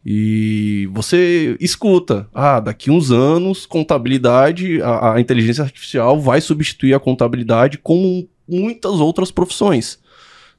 [0.10, 6.99] e você escuta, ah, daqui uns anos contabilidade, a, a inteligência artificial vai substituir a
[6.99, 9.99] contabilidade como muitas outras profissões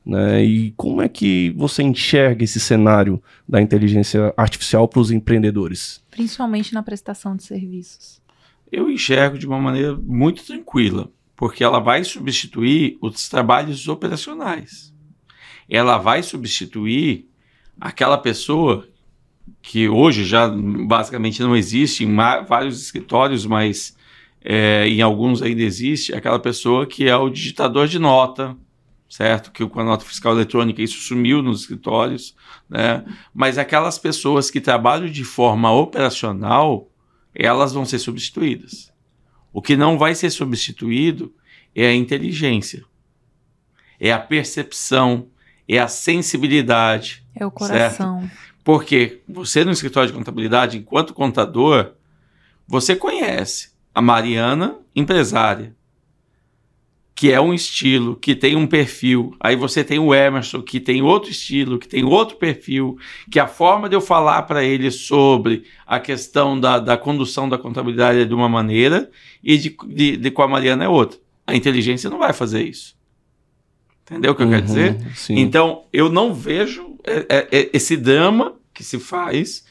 [0.08, 0.42] né?
[0.42, 6.02] E como é que você enxerga esse cenário da inteligência artificial para os empreendedores?
[6.10, 8.18] Principalmente na prestação de serviços.
[8.72, 14.94] Eu enxergo de uma maneira muito tranquila, porque ela vai substituir os trabalhos operacionais.
[15.68, 17.28] Ela vai substituir
[17.78, 18.88] aquela pessoa
[19.68, 23.94] que hoje já basicamente não existe em vários escritórios, mas
[24.42, 28.56] é, em alguns ainda existe, aquela pessoa que é o digitador de nota,
[29.10, 29.52] certo?
[29.52, 32.34] Que com a nota fiscal eletrônica isso sumiu nos escritórios,
[32.66, 33.04] né?
[33.34, 36.90] Mas aquelas pessoas que trabalham de forma operacional,
[37.34, 38.90] elas vão ser substituídas.
[39.52, 41.30] O que não vai ser substituído
[41.74, 42.86] é a inteligência,
[44.00, 45.28] é a percepção,
[45.68, 47.22] é a sensibilidade.
[47.36, 48.30] É o coração.
[48.68, 51.92] Porque você no escritório de contabilidade, enquanto contador,
[52.66, 55.74] você conhece a Mariana, empresária,
[57.14, 59.34] que é um estilo, que tem um perfil.
[59.40, 62.98] Aí você tem o Emerson, que tem outro estilo, que tem outro perfil,
[63.30, 67.56] que a forma de eu falar para ele sobre a questão da, da condução da
[67.56, 69.10] contabilidade é de uma maneira
[69.42, 71.18] e de, de, de com a Mariana é outra.
[71.46, 72.98] A inteligência não vai fazer isso.
[74.02, 74.92] Entendeu o que eu quero dizer?
[74.92, 75.38] Uhum, Sim.
[75.38, 79.64] Então, eu não vejo é, é, é, esse drama que se faz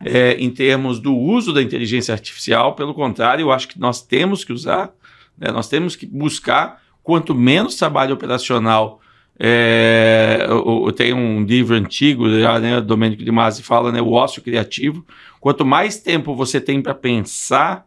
[0.00, 2.74] é, em termos do uso da inteligência artificial.
[2.74, 4.90] Pelo contrário, eu acho que nós temos que usar,
[5.36, 9.02] né, nós temos que buscar, quanto menos trabalho operacional.
[9.38, 14.40] É, eu, tenho um livro antigo, já, né, Domênico de Masi fala, né, o ócio
[14.40, 15.04] criativo.
[15.38, 17.86] Quanto mais tempo você tem para pensar,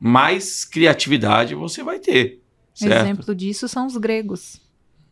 [0.00, 2.42] mais criatividade você vai ter.
[2.74, 3.04] Certo?
[3.04, 4.60] Exemplo disso são os gregos.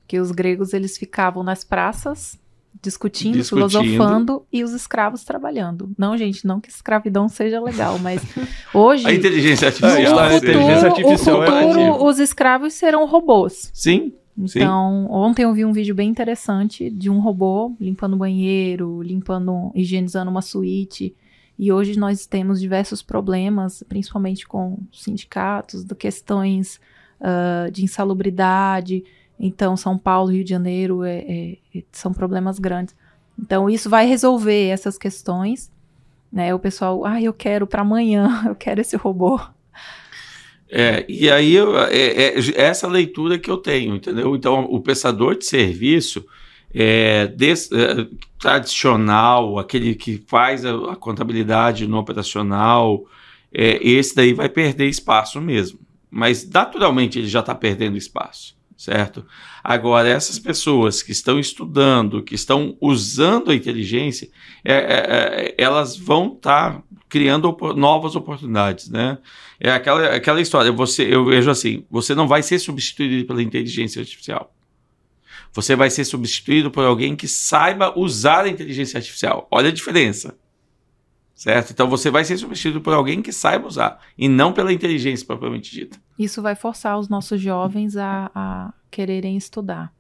[0.09, 2.37] Que os gregos eles ficavam nas praças
[2.83, 3.69] discutindo, Discutindo.
[3.71, 5.91] filosofando e os escravos trabalhando.
[5.97, 8.21] Não, gente, não que escravidão seja legal, mas
[8.75, 10.03] hoje A inteligência É, artificial.
[10.03, 12.05] isso, a no futuro, inteligência artificial o é futuro, comparativo.
[12.07, 13.71] os escravos serão robôs.
[13.75, 14.13] Sim,
[14.47, 14.59] Sim.
[14.61, 19.73] Então, ontem eu vi um vídeo bem interessante de um robô limpando o banheiro, limpando,
[19.75, 21.15] higienizando uma suíte.
[21.59, 26.79] E hoje nós temos diversos problemas, principalmente com sindicatos, de questões
[27.19, 29.03] ah, de insalubridade.
[29.39, 32.95] Então, São Paulo, Rio de Janeiro é- é- é- são problemas grandes.
[33.39, 35.71] Então, isso vai resolver essas questões.
[36.33, 36.55] Né?
[36.55, 39.39] O pessoal, ah, eu quero para amanhã, eu quero esse robô.
[40.69, 44.35] É, e aí eu- é, é essa leitura que eu tenho, entendeu?
[44.35, 46.25] Então, o prestador de serviço,
[46.75, 47.71] é, des,
[48.39, 53.05] tradicional, aquele que faz a, a contabilidade no operacional,
[53.53, 55.79] esse daí vai perder espaço mesmo.
[56.11, 59.25] Mas naturalmente ele já está perdendo espaço, certo?
[59.65, 64.29] Agora, essas pessoas que estão estudando, que estão usando a inteligência,
[64.65, 69.19] é, é, é elas vão estar tá criando novas oportunidades, né?
[69.59, 74.01] É aquela, aquela história, você, eu vejo assim, você não vai ser substituído pela inteligência
[74.01, 74.53] artificial.
[75.53, 79.49] Você vai ser substituído por alguém que saiba usar a inteligência artificial.
[79.51, 80.37] Olha a diferença.
[81.37, 81.71] Certo?
[81.71, 85.71] Então você vai ser substituído por alguém que saiba usar e não pela inteligência propriamente
[85.71, 85.99] dita.
[86.19, 89.93] Isso vai forçar os nossos jovens a, a quererem estudar.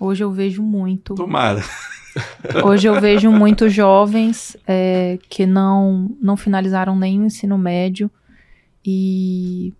[0.00, 1.14] Hoje eu vejo muito.
[1.14, 1.62] Tomara.
[2.64, 8.10] Hoje eu vejo muitos jovens é, que não, não finalizaram nem o ensino médio
[8.84, 9.72] e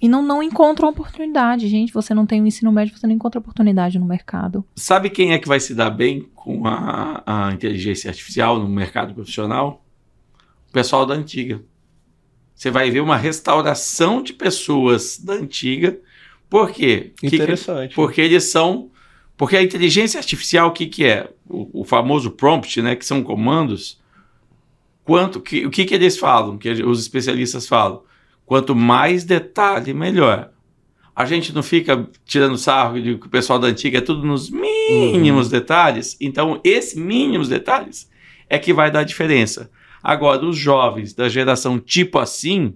[0.00, 1.92] e não, não encontram oportunidade, gente.
[1.92, 4.64] Você não tem o um ensino médio, você não encontra oportunidade no mercado.
[4.74, 9.12] Sabe quem é que vai se dar bem com a, a inteligência artificial no mercado
[9.12, 9.84] profissional?
[10.68, 11.60] O pessoal da antiga.
[12.54, 15.98] Você vai ver uma restauração de pessoas da antiga.
[16.48, 17.12] Por quê?
[17.22, 17.90] Interessante.
[17.90, 18.90] Que, porque eles são.
[19.36, 21.30] Porque a inteligência artificial, o que, que é?
[21.48, 22.96] O, o famoso prompt, né?
[22.96, 24.00] Que são comandos.
[25.04, 26.56] Quanto, que, o que, que eles falam?
[26.56, 28.02] Que os especialistas falam?
[28.50, 30.50] Quanto mais detalhe, melhor.
[31.14, 34.50] A gente não fica tirando sarro de que o pessoal da antiga é tudo nos
[34.50, 35.52] mínimos uhum.
[35.52, 36.16] detalhes.
[36.20, 38.10] Então, esses mínimos detalhes
[38.48, 39.70] é que vai dar diferença.
[40.02, 42.74] Agora, os jovens da geração tipo assim,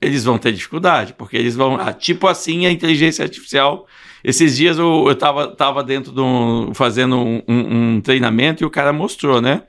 [0.00, 1.74] eles vão ter dificuldade, porque eles vão.
[1.74, 3.84] Ah, tipo assim, a inteligência artificial.
[4.22, 8.64] Esses dias eu, eu tava, tava dentro de um, fazendo um, um, um treinamento e
[8.64, 9.64] o cara mostrou, né?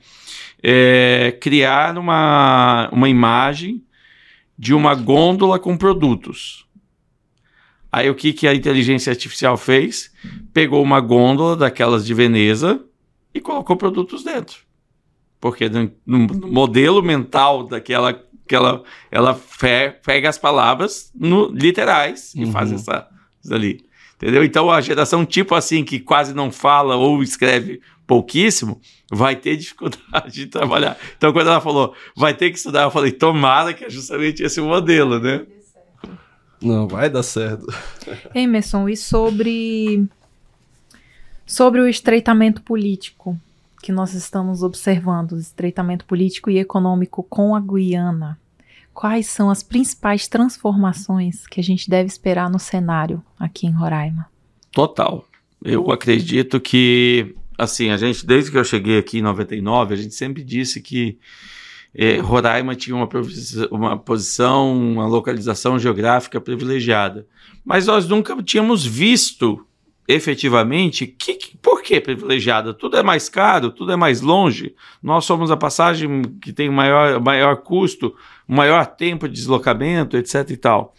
[0.62, 3.82] É, criar uma, uma imagem
[4.58, 6.66] de uma gôndola com produtos.
[7.90, 10.12] Aí o que, que a inteligência artificial fez?
[10.52, 12.84] Pegou uma gôndola daquelas de Veneza
[13.32, 14.58] e colocou produtos dentro.
[15.40, 18.22] Porque no, no modelo mental daquela
[18.54, 19.40] ela, ela
[20.04, 22.52] pega as palavras no, literais e uhum.
[22.52, 23.08] faz essa,
[23.42, 23.84] isso ali.
[24.16, 24.44] Entendeu?
[24.44, 28.80] Então a geração tipo assim, que quase não fala ou escreve pouquíssimo,
[29.10, 30.96] vai ter dificuldade de trabalhar.
[31.16, 34.60] Então, quando ela falou, vai ter que estudar, eu falei, tomara que é justamente esse
[34.60, 35.44] o modelo, né?
[36.62, 37.66] Não, vai dar certo.
[38.34, 40.06] Emerson, e sobre,
[41.44, 43.38] sobre o estreitamento político
[43.82, 48.38] que nós estamos observando, o estreitamento político e econômico com a Guiana,
[48.92, 54.28] quais são as principais transformações que a gente deve esperar no cenário aqui em Roraima?
[54.72, 55.24] Total.
[55.62, 60.14] Eu acredito que assim, a gente, desde que eu cheguei aqui em 99, a gente
[60.14, 61.18] sempre disse que
[61.94, 63.08] é, Roraima tinha uma,
[63.70, 67.26] uma posição, uma localização geográfica privilegiada.
[67.64, 69.66] Mas nós nunca tínhamos visto
[70.08, 72.72] efetivamente que, por que privilegiada?
[72.74, 74.74] Tudo é mais caro, tudo é mais longe.
[75.02, 78.14] Nós somos a passagem que tem maior, maior custo,
[78.46, 80.50] maior tempo de deslocamento, etc.
[80.50, 80.94] e tal.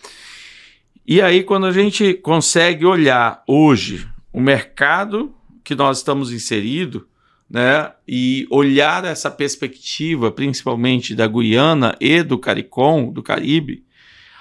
[1.05, 5.33] E aí, quando a gente consegue olhar hoje o mercado
[5.67, 7.01] que nós estamos inseridos,
[7.49, 13.83] né, e olhar essa perspectiva, principalmente da Guiana e do CARICOM, do Caribe,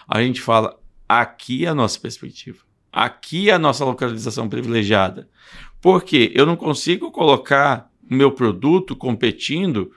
[0.06, 2.58] a gente fala: aqui é a nossa perspectiva,
[2.92, 5.28] aqui é a nossa localização privilegiada.
[5.80, 9.90] Porque eu não consigo colocar o meu produto competindo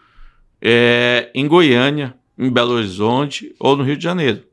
[0.60, 4.46] é, em Goiânia, em Belo Horizonte ou no Rio de Janeiro.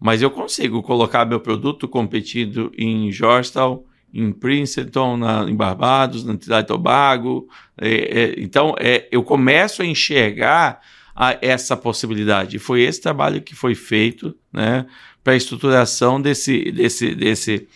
[0.00, 6.36] Mas eu consigo colocar meu produto competindo em Georgetown, em Princeton, na, em Barbados, na
[6.36, 7.48] Trinidad e Tobago.
[7.78, 10.80] É, é, então, é, eu começo a enxergar
[11.14, 12.58] a, essa possibilidade.
[12.58, 14.86] Foi esse trabalho que foi feito né,
[15.22, 17.68] para a estruturação desse, desse, desse,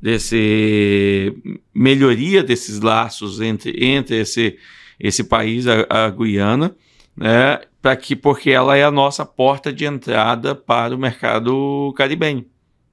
[0.00, 1.34] desse
[1.74, 4.58] melhoria desses laços entre, entre esse,
[4.98, 6.74] esse país, a, a Guiana,
[7.16, 12.46] né, para que porque ela é a nossa porta de entrada para o mercado caribenho.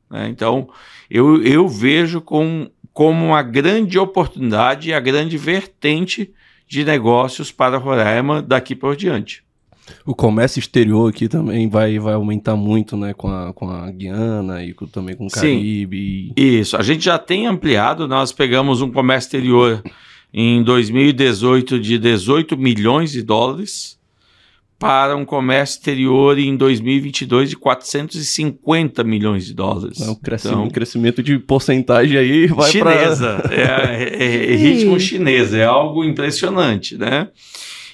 [0.10, 0.28] Né?
[0.28, 0.70] Então,
[1.10, 6.32] eu, eu vejo com como uma grande oportunidade e a grande vertente
[6.68, 9.44] de negócios para Roraima daqui por diante.
[10.06, 14.64] O comércio exterior aqui também vai, vai aumentar muito, né, com a, com a Guiana
[14.64, 16.28] e com, também com o Caribe.
[16.28, 19.84] Sim, isso, a gente já tem ampliado, nós pegamos um comércio exterior
[20.34, 24.00] em 2018 de 18 milhões de dólares,
[24.82, 30.01] para um comércio exterior em 2022 de 450 milhões de dólares.
[30.01, 32.91] É um crescimento, então, um crescimento de porcentagem aí vai para...
[32.91, 33.53] Chinesa, pra...
[33.53, 37.29] é, é, é, ritmo chinês, é algo impressionante, né?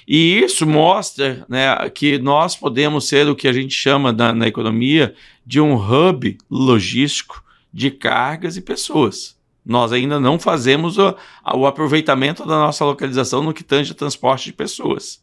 [0.08, 4.48] E isso mostra né, que nós podemos ser o que a gente chama na, na
[4.48, 5.14] economia
[5.44, 9.36] de um hub logístico de cargas e pessoas.
[9.62, 11.14] Nós ainda não fazemos o,
[11.54, 15.20] o aproveitamento da nossa localização no que tange a transporte de pessoas.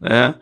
[0.00, 0.36] Né?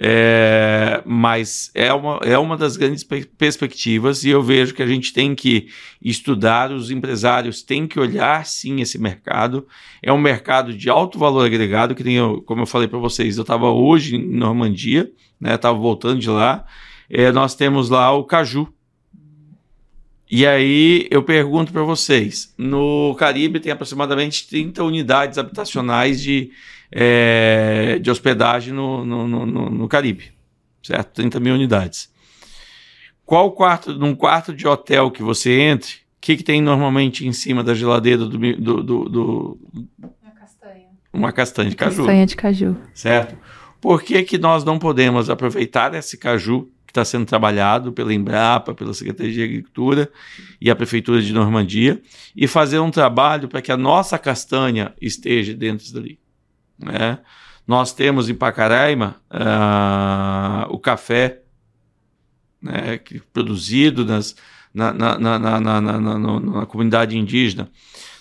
[0.00, 3.02] É, mas é uma, é uma das grandes
[3.36, 5.68] perspectivas e eu vejo que a gente tem que
[6.00, 9.66] estudar, os empresários têm que olhar sim esse mercado.
[10.00, 13.42] É um mercado de alto valor agregado, que tem, como eu falei para vocês, eu
[13.42, 15.10] estava hoje em Normandia,
[15.42, 16.64] estava né, voltando de lá.
[17.10, 18.72] É, nós temos lá o caju.
[20.30, 26.52] E aí eu pergunto para vocês: no Caribe tem aproximadamente 30 unidades habitacionais de
[26.90, 30.32] é, de hospedagem no, no, no, no, Caribe,
[30.82, 31.12] certo?
[31.14, 32.10] 30 mil unidades.
[33.24, 37.32] Qual quarto, num quarto de hotel que você entre, o que, que tem normalmente em
[37.32, 38.38] cima da geladeira do.
[38.38, 39.58] do, do, do
[40.22, 40.86] uma castanha.
[41.12, 41.96] Uma castanha de caju.
[41.96, 42.76] Castanha de caju.
[42.94, 43.38] Certo?
[43.80, 48.74] Por que, que nós não podemos aproveitar esse caju que está sendo trabalhado pela Embrapa,
[48.74, 50.10] pela Secretaria de Agricultura
[50.58, 52.00] e a Prefeitura de Normandia
[52.34, 56.18] e fazer um trabalho para que a nossa castanha esteja dentro dali?
[56.78, 57.18] Né?
[57.66, 61.42] Nós temos em Pacaraima uh, o café
[62.62, 64.34] né, que, produzido nas,
[64.72, 67.70] na, na, na, na, na, comunidade indígena.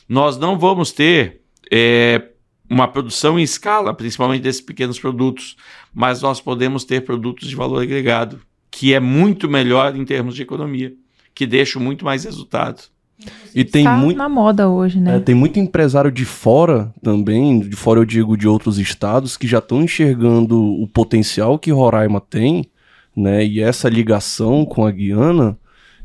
[0.07, 1.41] Nós não vamos ter
[1.71, 2.29] é,
[2.69, 5.55] uma produção em escala, principalmente desses pequenos produtos,
[5.93, 10.41] mas nós podemos ter produtos de valor agregado, que é muito melhor em termos de
[10.41, 10.93] economia,
[11.33, 12.89] que deixam muito mais resultado.
[13.53, 15.17] E tem tá muito na moda hoje, né?
[15.17, 19.47] É, tem muito empresário de fora também, de fora eu digo de outros estados, que
[19.47, 22.65] já estão enxergando o potencial que Roraima tem,
[23.15, 23.43] né?
[23.43, 25.57] E essa ligação com a Guiana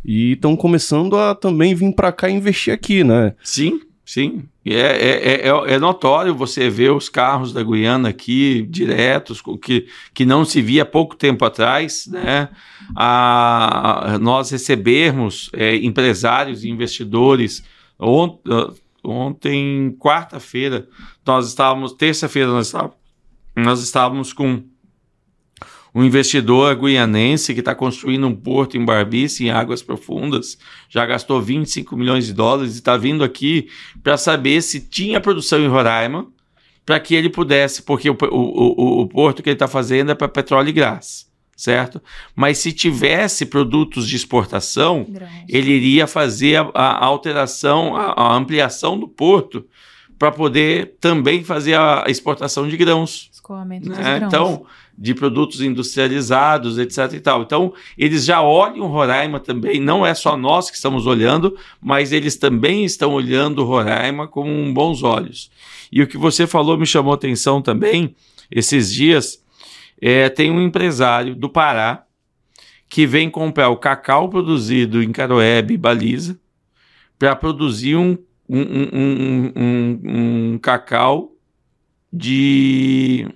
[0.04, 3.34] e estão começando a também vir para cá e investir aqui, né?
[3.42, 4.44] Sim, sim.
[4.64, 10.24] É, é, é, é, notório você ver os carros da Guiana aqui diretos, que, que
[10.24, 12.48] não se via pouco tempo atrás, né?
[12.94, 17.62] A, nós recebermos é, empresários e investidores.
[17.98, 18.40] Ont,
[19.04, 20.88] ontem, quarta-feira,
[21.24, 22.96] nós estávamos, terça-feira, nós estávamos,
[23.56, 24.62] nós estávamos com
[25.94, 30.56] um investidor guianense que está construindo um porto em Barbice, em águas profundas,
[30.88, 33.68] já gastou 25 milhões de dólares e está vindo aqui
[34.02, 36.26] para saber se tinha produção em Roraima,
[36.84, 40.14] para que ele pudesse, porque o, o, o, o porto que ele está fazendo é
[40.14, 42.02] para petróleo e gás, certo?
[42.34, 45.06] Mas se tivesse produtos de exportação,
[45.48, 49.64] ele iria fazer a, a alteração, a, a ampliação do porto
[50.18, 53.28] para poder também fazer a exportação de grãos.
[53.32, 53.94] Escoamento né?
[53.94, 54.22] dos grãos.
[54.22, 54.66] Então,
[54.96, 57.14] de produtos industrializados, etc.
[57.14, 57.42] e tal.
[57.42, 62.36] Então, eles já olham Roraima também, não é só nós que estamos olhando, mas eles
[62.36, 65.50] também estão olhando Roraima com bons olhos.
[65.90, 68.14] E o que você falou me chamou atenção também,
[68.50, 69.42] esses dias,
[70.00, 72.04] é, tem um empresário do Pará
[72.88, 76.38] que vem comprar o cacau produzido em Caroebe Baliza
[77.18, 78.18] para produzir um,
[78.48, 81.32] um, um, um cacau
[82.12, 83.26] de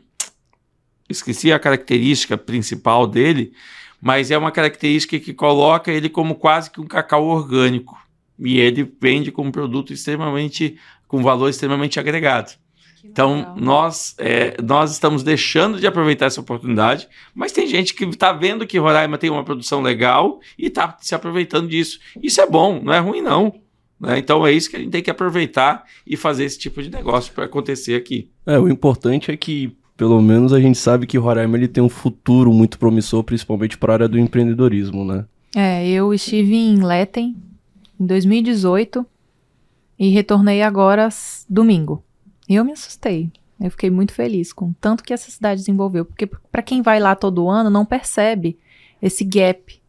[1.09, 3.53] esqueci a característica principal dele,
[4.01, 7.97] mas é uma característica que coloca ele como quase que um cacau orgânico.
[8.39, 10.77] E ele vende como produto extremamente,
[11.09, 12.53] com valor extremamente agregado.
[13.11, 18.33] Então, nós, é, nós estamos deixando de aproveitar essa oportunidade, mas tem gente que está
[18.33, 22.01] vendo que Roraima tem uma produção legal e está se aproveitando disso.
[22.23, 23.61] Isso é bom, não é ruim, não.
[23.99, 24.19] Né?
[24.19, 27.33] Então, é isso que a gente tem que aproveitar e fazer esse tipo de negócio
[27.33, 28.31] para acontecer aqui.
[28.45, 31.89] É, o importante é que pelo menos a gente sabe que Roraima ele tem um
[31.89, 35.25] futuro muito promissor, principalmente para a área do empreendedorismo, né?
[35.55, 37.37] É, eu estive em Letten
[37.99, 39.07] em 2018
[39.99, 41.09] e retornei agora
[41.49, 42.05] domingo.
[42.49, 43.31] E eu me assustei.
[43.59, 47.15] Eu fiquei muito feliz com tanto que essa cidade desenvolveu, porque para quem vai lá
[47.15, 48.59] todo ano não percebe
[49.01, 49.81] esse gap.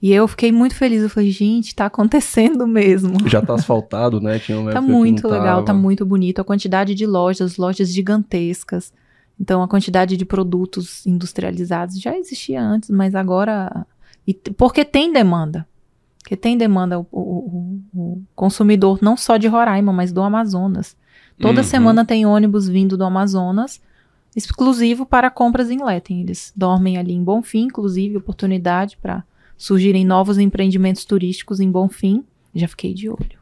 [0.00, 1.02] E eu fiquei muito feliz.
[1.02, 3.16] Eu falei, gente, tá acontecendo mesmo.
[3.28, 4.38] Já tá asfaltado, né?
[4.38, 6.40] Tinha tá muito legal, tá muito bonito.
[6.40, 8.92] A quantidade de lojas, lojas gigantescas.
[9.40, 13.86] Então, a quantidade de produtos industrializados já existia antes, mas agora.
[14.26, 15.66] E, porque tem demanda.
[16.18, 20.96] Porque tem demanda o, o, o, consumidor, não só de Roraima, mas do Amazonas.
[21.40, 21.66] Toda uhum.
[21.66, 23.80] semana tem ônibus vindo do Amazonas,
[24.36, 26.20] exclusivo para compras em Letem.
[26.20, 29.24] Eles dormem ali em Bonfim, inclusive, oportunidade para
[29.56, 32.24] surgirem novos empreendimentos turísticos em Bonfim.
[32.54, 33.38] Já fiquei de olho.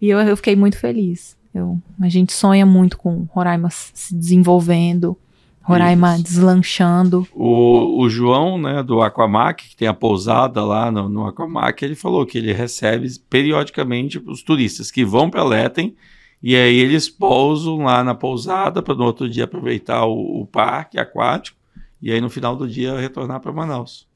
[0.00, 1.36] E eu, eu fiquei muito feliz.
[1.54, 5.16] Eu, a gente sonha muito com Roraima se desenvolvendo,
[5.62, 6.24] Roraima Isso.
[6.24, 7.26] deslanchando.
[7.34, 11.94] O, o João, né, do Aquamac, que tem a pousada lá no, no Aquamac, ele
[11.94, 15.94] falou que ele recebe periodicamente os turistas que vão para Letem
[16.42, 20.98] e aí eles pousam lá na pousada para no outro dia aproveitar o, o parque
[20.98, 21.56] aquático
[22.00, 24.08] e aí no final do dia retornar para Manaus.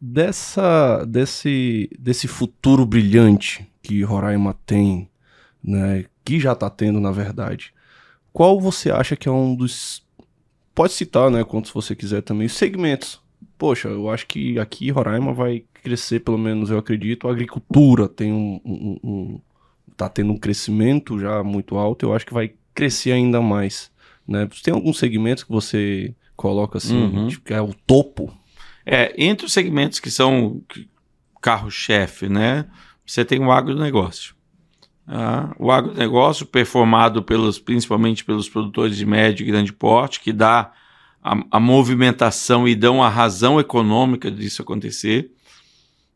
[0.00, 5.08] Dessa, desse, desse futuro brilhante que Roraima tem,
[5.64, 7.72] né, que já está tendo na verdade,
[8.32, 10.04] qual você acha que é um dos
[10.74, 13.22] pode citar, né, quantos você quiser também, segmentos.
[13.56, 17.28] Poxa, eu acho que aqui Roraima vai crescer, pelo menos eu acredito.
[17.28, 19.40] A agricultura tem um, um, um
[19.96, 22.04] tá tendo um crescimento já muito alto.
[22.04, 23.92] Eu acho que vai crescer ainda mais,
[24.26, 24.48] né?
[24.62, 27.28] Tem alguns segmentos que você coloca assim, uhum.
[27.28, 28.36] tipo, que é o topo?
[28.84, 30.60] É, entre os segmentos que são
[31.40, 32.66] carro-chefe, né?
[33.06, 34.33] Você tem o agronegócio.
[35.06, 40.72] Ah, o agronegócio, performado pelos, principalmente pelos produtores de médio e grande porte, que dá
[41.22, 45.30] a, a movimentação e dão a razão econômica disso acontecer,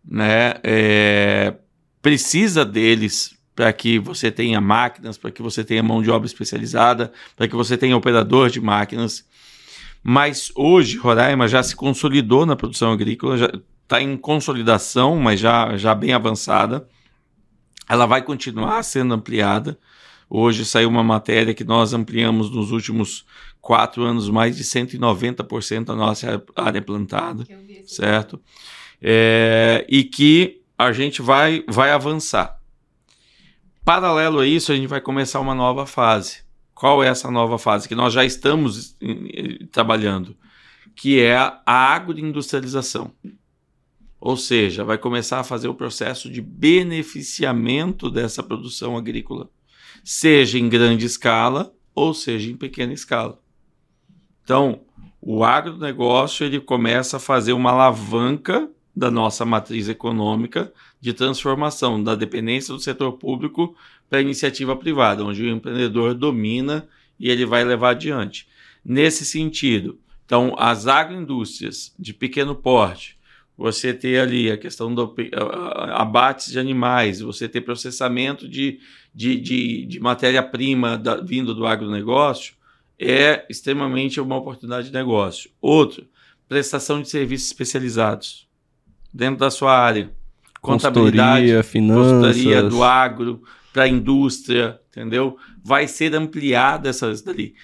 [0.04, 0.54] né?
[0.62, 1.54] É,
[2.00, 7.12] precisa deles para que você tenha máquinas, para que você tenha mão de obra especializada,
[7.36, 9.26] para que você tenha operador de máquinas.
[10.02, 13.36] Mas hoje Roraima já se consolidou na produção agrícola,
[13.82, 16.88] está em consolidação, mas já, já bem avançada
[17.88, 19.78] ela vai continuar sendo ampliada.
[20.28, 23.24] Hoje saiu uma matéria que nós ampliamos nos últimos
[23.60, 27.46] quatro anos mais de 190% da nossa área plantada,
[27.86, 28.40] certo?
[29.00, 32.60] É, e que a gente vai, vai avançar.
[33.84, 36.42] Paralelo a isso, a gente vai começar uma nova fase.
[36.74, 37.88] Qual é essa nova fase?
[37.88, 38.96] Que nós já estamos
[39.72, 40.36] trabalhando,
[40.94, 43.12] que é a agroindustrialização.
[44.20, 49.48] Ou seja, vai começar a fazer o processo de beneficiamento dessa produção agrícola,
[50.02, 53.40] seja em grande escala ou seja em pequena escala.
[54.42, 54.80] Então,
[55.20, 62.14] o agronegócio ele começa a fazer uma alavanca da nossa matriz econômica de transformação da
[62.14, 63.76] dependência do setor público
[64.08, 66.88] para a iniciativa privada, onde o empreendedor domina
[67.18, 68.48] e ele vai levar adiante.
[68.84, 73.17] Nesse sentido, então, as agroindústrias de pequeno porte,
[73.58, 75.12] você ter ali a questão do
[75.92, 78.78] abates de animais, você ter processamento de,
[79.12, 82.54] de, de, de matéria-prima vindo do agronegócio,
[82.96, 85.50] é extremamente uma oportunidade de negócio.
[85.60, 86.06] Outro,
[86.48, 88.48] prestação de serviços especializados
[89.12, 90.08] dentro da sua área.
[90.60, 92.12] Contabilidade, finanças.
[92.12, 93.42] consultoria do agro
[93.72, 95.36] para a indústria, entendeu?
[95.64, 97.56] Vai ser ampliada essas dali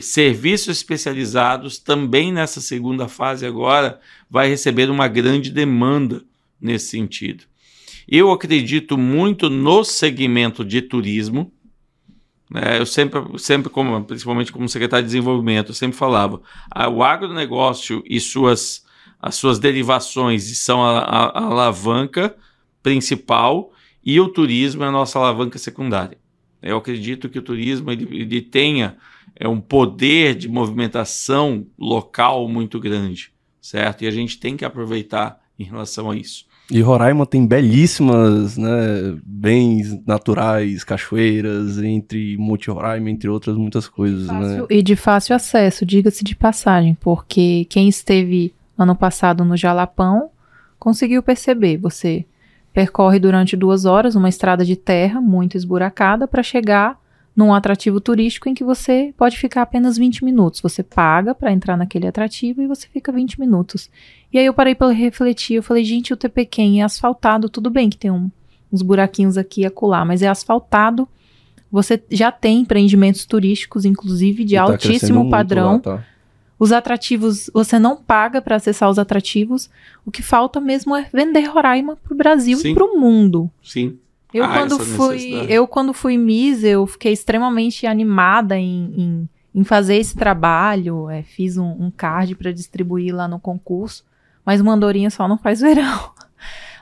[0.00, 6.22] serviços especializados também nessa segunda fase agora vai receber uma grande demanda
[6.60, 7.44] nesse sentido.
[8.08, 11.52] Eu acredito muito no segmento de turismo.
[12.50, 12.78] Né?
[12.78, 16.40] Eu sempre, sempre como, principalmente como secretário de desenvolvimento, eu sempre falava,
[16.92, 18.84] o agronegócio e suas,
[19.20, 22.36] as suas derivações são a, a, a alavanca
[22.82, 23.72] principal
[24.04, 26.18] e o turismo é a nossa alavanca secundária.
[26.60, 28.96] Eu acredito que o turismo ele, ele tenha
[29.36, 34.04] é um poder de movimentação local muito grande, certo?
[34.04, 36.46] E a gente tem que aproveitar em relação a isso.
[36.70, 44.26] E Roraima tem belíssimas né, bens naturais, cachoeiras, entre Monte Roraima, entre outras muitas coisas.
[44.26, 44.40] Né?
[44.40, 44.66] Fácil, né?
[44.70, 50.30] E de fácil acesso, diga-se de passagem, porque quem esteve ano passado no Jalapão
[50.78, 51.76] conseguiu perceber.
[51.78, 52.24] Você
[52.72, 56.98] percorre durante duas horas uma estrada de terra muito esburacada para chegar
[57.34, 60.60] num atrativo turístico em que você pode ficar apenas 20 minutos.
[60.60, 63.90] Você paga para entrar naquele atrativo e você fica 20 minutos.
[64.32, 67.88] E aí eu parei para refletir, eu falei, gente, o Tepequém é asfaltado, tudo bem
[67.88, 68.30] que tem um,
[68.70, 71.08] uns buraquinhos aqui e acolá, mas é asfaltado.
[71.70, 75.72] Você já tem empreendimentos turísticos, inclusive de tá altíssimo padrão.
[75.72, 76.04] Lá, tá?
[76.58, 79.70] Os atrativos, você não paga para acessar os atrativos.
[80.04, 82.70] O que falta mesmo é vender Roraima para o Brasil Sim.
[82.70, 83.50] e para o mundo.
[83.62, 83.98] Sim.
[84.32, 89.64] Eu, ah, quando fui, eu, quando fui Miss, eu fiquei extremamente animada em, em, em
[89.64, 91.10] fazer esse trabalho.
[91.10, 94.04] É, fiz um, um card para distribuir lá no concurso,
[94.44, 96.10] mas uma andorinha só não faz verão.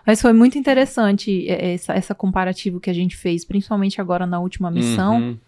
[0.07, 4.38] Mas foi muito interessante é, essa, essa comparativa que a gente fez, principalmente agora na
[4.40, 5.38] última missão, uhum.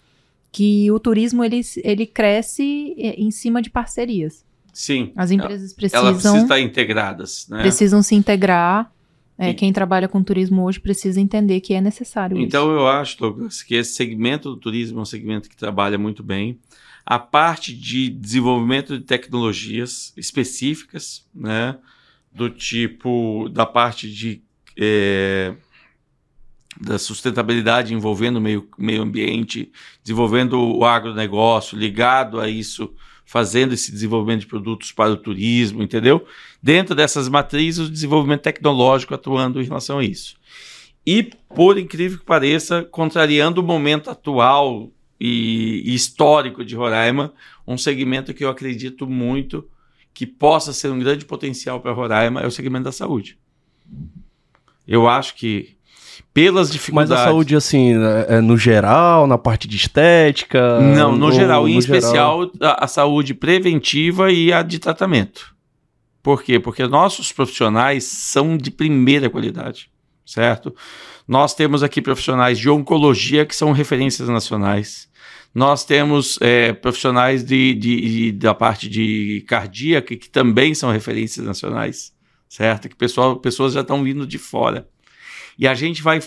[0.50, 4.44] que o turismo ele, ele cresce é, em cima de parcerias.
[4.72, 5.12] Sim.
[5.14, 6.00] As empresas precisam.
[6.00, 7.60] Elas precisam estar integradas, né?
[7.60, 8.90] Precisam se integrar.
[9.38, 12.80] É, quem trabalha com turismo hoje precisa entender que é necessário então, isso.
[12.80, 16.58] eu acho, Douglas, que esse segmento do turismo é um segmento que trabalha muito bem.
[17.04, 21.76] A parte de desenvolvimento de tecnologias específicas, né?
[22.32, 24.42] Do tipo, da parte de...
[24.78, 25.54] É,
[26.80, 29.70] da sustentabilidade envolvendo o meio, meio ambiente,
[30.02, 32.92] desenvolvendo o agronegócio, ligado a isso,
[33.32, 36.26] fazendo esse desenvolvimento de produtos para o turismo, entendeu?
[36.62, 40.36] Dentro dessas matrizes, o desenvolvimento tecnológico atuando em relação a isso.
[41.06, 47.32] E, por incrível que pareça, contrariando o momento atual e, histórico de Roraima,
[47.66, 49.66] um segmento que eu acredito muito
[50.12, 53.38] que possa ser um grande potencial para Roraima é o segmento da saúde.
[54.86, 55.74] Eu acho que
[56.32, 57.12] pelas Mas dificuldades.
[57.12, 57.94] a saúde, assim,
[58.28, 60.80] é, é no geral, na parte de estética?
[60.80, 65.54] Não, no ou geral, em no especial a, a saúde preventiva e a de tratamento.
[66.22, 66.58] Por quê?
[66.60, 69.90] Porque nossos profissionais são de primeira qualidade,
[70.24, 70.74] certo?
[71.26, 75.08] Nós temos aqui profissionais de oncologia que são referências nacionais.
[75.54, 81.44] Nós temos é, profissionais de, de- de- da parte de cardíaca que também são referências
[81.44, 82.12] nacionais,
[82.48, 82.88] certo?
[82.88, 84.88] Que pessoal, pessoas já estão vindo de fora.
[85.58, 86.20] E a gente vai.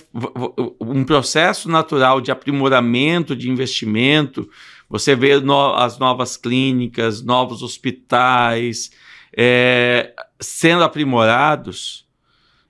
[0.80, 4.50] Um processo natural de aprimoramento, de investimento.
[4.90, 8.92] Você vê no- as novas clínicas, novos hospitais
[9.36, 12.06] é, sendo aprimorados.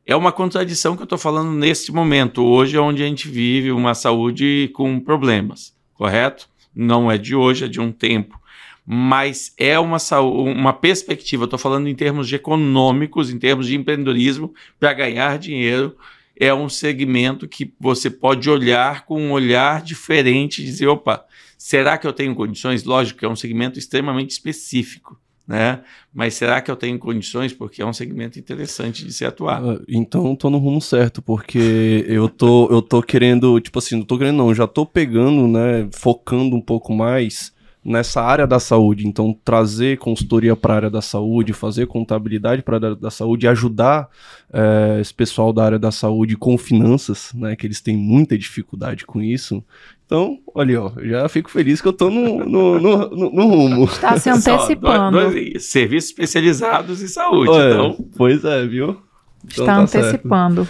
[0.06, 3.94] É uma contradição que eu estou falando neste momento, hoje, onde a gente vive uma
[3.94, 6.48] saúde com problemas, correto?
[6.76, 8.40] Não é de hoje, é de um tempo.
[8.86, 14.94] Mas é uma, uma perspectiva, estou falando em termos econômicos, em termos de empreendedorismo, para
[14.94, 15.96] ganhar dinheiro,
[16.38, 21.26] é um segmento que você pode olhar com um olhar diferente e dizer, opa,
[21.58, 22.84] será que eu tenho condições?
[22.84, 25.82] Lógico que é um segmento extremamente específico, né?
[26.14, 27.54] Mas será que eu tenho condições?
[27.54, 29.64] Porque é um segmento interessante de se atuar.
[29.64, 34.06] Ah, Então tô no rumo certo, porque eu tô, eu tô querendo, tipo assim, não
[34.06, 37.55] tô querendo não, já tô pegando, né, focando um pouco mais
[37.86, 39.08] nessa área da saúde.
[39.08, 43.48] Então trazer consultoria para a área da saúde, fazer contabilidade para a área da saúde,
[43.48, 44.10] ajudar
[44.52, 49.06] eh, esse pessoal da área da saúde com finanças, né, que eles têm muita dificuldade
[49.06, 49.64] com isso.
[50.06, 53.86] Então, olha, ó, já fico feliz que eu tô no, no, no, no- rumo.
[53.86, 55.20] Está se Só antecipando.
[55.20, 57.50] dois- dois- serviços especializados em saúde.
[57.52, 58.98] Olha, Então, Pois é, viu?
[59.46, 60.06] Então Está tá certo.
[60.08, 60.68] antecipando.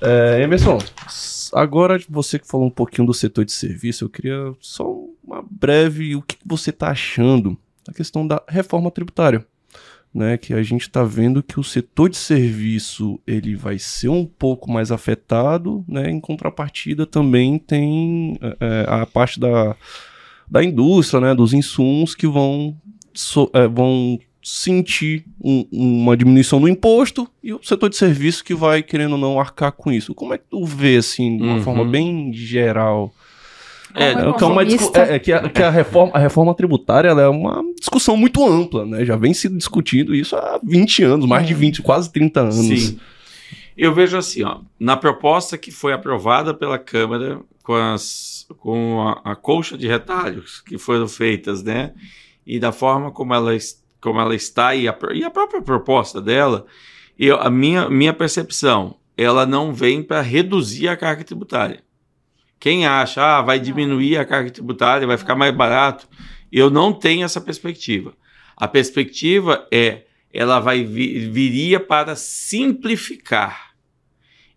[0.00, 0.78] É, Emerson,
[1.52, 4.86] agora você que falou um pouquinho do setor de serviço, eu queria só
[5.26, 7.56] uma breve, o que você está achando
[7.86, 9.44] da questão da reforma tributária,
[10.14, 10.36] né?
[10.38, 14.70] Que a gente está vendo que o setor de serviço ele vai ser um pouco
[14.70, 16.10] mais afetado, né?
[16.10, 19.76] Em contrapartida também tem é, é, a parte da,
[20.50, 21.34] da indústria, né?
[21.34, 22.76] Dos insumos que vão
[23.12, 28.54] so- é, vão sentir um- uma diminuição no imposto e o setor de serviço que
[28.54, 30.14] vai, querendo ou não, arcar com isso.
[30.14, 31.62] Como é que tu vê, assim, de uma Uhum.
[31.62, 33.12] forma bem geral?
[33.94, 36.54] É, Como É, que é uma é- é que a, que a reforma, a reforma
[36.54, 39.04] tributária é uma discussão muito ampla, né?
[39.04, 42.56] Já vem sendo discutido isso há 20 anos, mais de 20, quase 30 anos.
[42.56, 42.98] Sim.
[43.76, 49.32] Eu vejo assim, ó, na proposta que foi aprovada pela Câmara com, as, com a,
[49.32, 51.92] a colcha de retalhos que foram feitas, né?
[52.46, 53.50] E da forma como ela,
[54.00, 56.66] como ela está e a, e a própria proposta dela,
[57.18, 61.80] eu, a minha, minha percepção, ela não vem para reduzir a carga tributária.
[62.64, 66.08] Quem acha, ah, vai diminuir a carga tributária, vai ficar mais barato,
[66.50, 68.14] eu não tenho essa perspectiva.
[68.56, 73.74] A perspectiva é ela vai vi- viria para simplificar.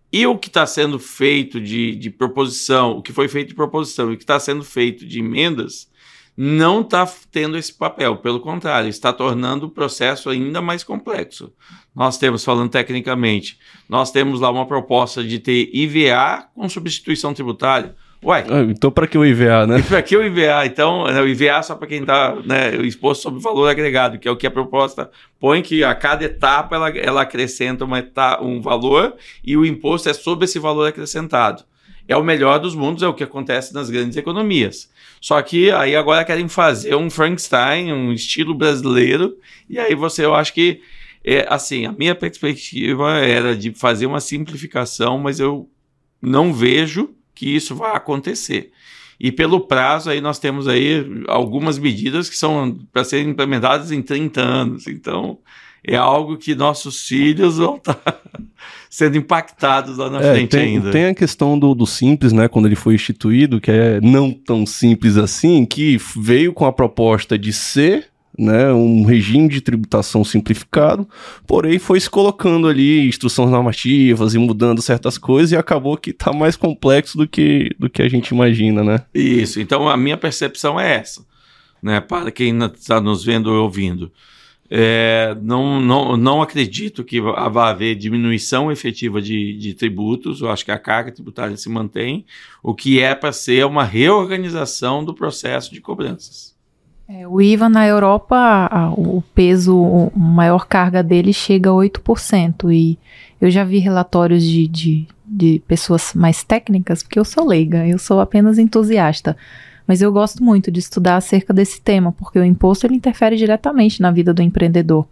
[0.10, 4.10] E o que está sendo feito de, de proposição, o que foi feito de proposição
[4.10, 5.92] e o que está sendo feito de emendas,
[6.38, 8.18] não está tendo esse papel.
[8.18, 11.52] Pelo contrário, está tornando o processo ainda mais complexo.
[11.96, 13.58] Nós temos, falando tecnicamente,
[13.90, 17.96] nós temos lá uma proposta de ter IVA com substituição tributária.
[18.24, 19.82] Ué, Ah, Então, para que o IVA, né?
[19.88, 20.66] para que o IVA?
[20.66, 24.32] Então, né, o IVA só para quem está né, exposto sobre valor agregado, que é
[24.32, 25.10] o que a proposta
[25.40, 30.10] põe, que a cada etapa ela, ela acrescenta uma eta- um valor e o imposto
[30.10, 31.64] é sobre esse valor acrescentado.
[32.08, 34.90] É o melhor dos mundos, é o que acontece nas grandes economias.
[35.20, 39.38] Só que aí agora querem fazer um Frankenstein, um estilo brasileiro,
[39.70, 40.82] e aí você, eu acho que,
[41.24, 45.70] é, assim, a minha perspectiva era de fazer uma simplificação, mas eu
[46.22, 48.72] não vejo que isso vai acontecer.
[49.20, 54.02] E pelo prazo aí nós temos aí algumas medidas que são para serem implementadas em
[54.02, 54.88] 30 anos.
[54.88, 55.40] Então
[55.88, 57.98] é algo que nossos filhos vão estar
[58.90, 60.92] sendo impactados lá na É, frente tem, ainda.
[60.92, 62.48] tem a questão do, do simples, né?
[62.48, 67.38] Quando ele foi instituído, que é não tão simples assim, que veio com a proposta
[67.38, 68.08] de ser
[68.38, 71.08] né, um regime de tributação simplificado,
[71.48, 76.32] porém foi se colocando ali instruções normativas e mudando certas coisas e acabou que tá
[76.32, 79.00] mais complexo do que, do que a gente imagina, né?
[79.12, 81.26] Isso, então a minha percepção é essa,
[81.82, 82.00] né?
[82.00, 84.12] Para quem está nos vendo ou ouvindo.
[84.70, 90.66] É, não, não, não acredito que vá haver diminuição efetiva de, de tributos, eu acho
[90.66, 92.26] que a carga tributária se mantém,
[92.62, 96.56] o que é para ser uma reorganização do processo de cobranças.
[97.10, 98.36] É, o IVA na Europa,
[98.70, 102.70] a- o peso, a maior carga dele chega a 8%.
[102.70, 103.00] E
[103.40, 107.98] eu já vi relatórios de, de, de pessoas mais técnicas, porque eu sou leiga, eu
[107.98, 109.38] sou apenas entusiasta.
[109.88, 114.02] Mas eu gosto muito de estudar acerca desse tema, porque o imposto ele interfere diretamente
[114.02, 115.08] na vida do empreendedor.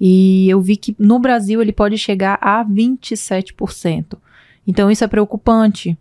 [0.00, 4.16] E eu vi que no Brasil ele pode chegar a 27%.
[4.66, 5.98] Então isso é preocupante.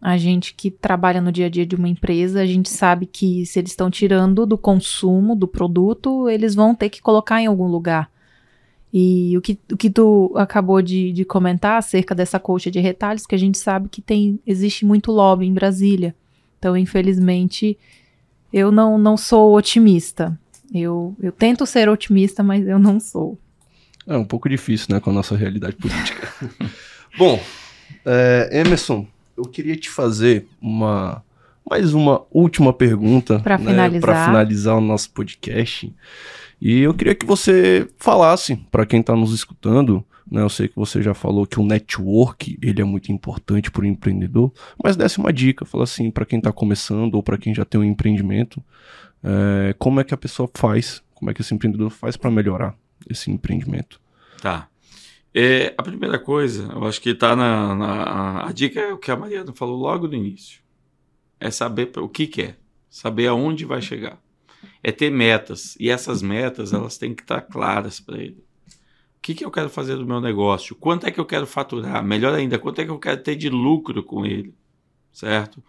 [0.00, 3.44] A gente que trabalha no dia a dia de uma empresa, a gente sabe que
[3.46, 7.66] se eles estão tirando do consumo do produto, eles vão ter que colocar em algum
[7.66, 8.10] lugar.
[8.92, 13.26] E o que, o que tu acabou de, de comentar acerca dessa coxa de retalhos,
[13.26, 16.14] que a gente sabe que tem existe muito lobby em Brasília.
[16.62, 17.76] Então, infelizmente,
[18.52, 20.38] eu não, não sou otimista.
[20.72, 23.36] Eu, eu tento ser otimista, mas eu não sou.
[24.06, 26.32] É um pouco difícil, né, com a nossa realidade política.
[27.18, 27.42] Bom,
[28.06, 29.04] é, Emerson,
[29.36, 31.24] eu queria te fazer uma
[31.68, 34.26] mais uma última pergunta para né, finalizar.
[34.26, 35.92] finalizar o nosso podcast.
[36.60, 40.76] E eu queria que você falasse para quem está nos escutando, né, eu sei que
[40.76, 44.50] você já falou que o network ele é muito importante para o empreendedor,
[44.82, 47.78] mas desse uma dica, fala assim para quem está começando ou para quem já tem
[47.78, 48.64] um empreendimento,
[49.22, 52.74] é, como é que a pessoa faz, como é que esse empreendedor faz para melhorar
[53.10, 54.00] esse empreendimento?
[54.40, 54.68] Tá.
[55.34, 59.10] É, a primeira coisa, eu acho que está na, na, A dica é o que
[59.10, 60.62] a Mariana falou logo no início.
[61.38, 62.56] É saber o que quer, é,
[62.88, 64.18] saber aonde vai chegar.
[64.82, 65.76] É ter metas.
[65.78, 68.42] E essas metas, elas têm que estar tá claras para ele.
[69.22, 70.74] Que, que eu quero fazer do meu negócio?
[70.74, 72.04] Quanto é que eu quero faturar?
[72.04, 74.52] Melhor ainda, quanto é que eu quero ter de lucro com ele?
[75.12, 75.62] Certo?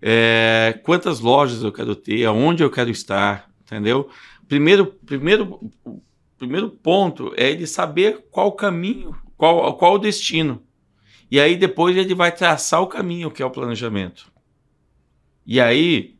[0.00, 2.24] É, quantas lojas eu quero ter?
[2.24, 3.50] Aonde eu quero estar?
[3.62, 4.08] Entendeu?
[4.46, 5.60] Primeiro, primeiro
[6.38, 10.62] primeiro ponto é ele saber qual o caminho, qual, qual o destino.
[11.30, 14.30] E aí depois ele vai traçar o caminho, que é o planejamento.
[15.46, 16.16] E aí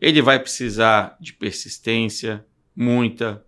[0.00, 3.44] ele vai precisar de persistência, muita,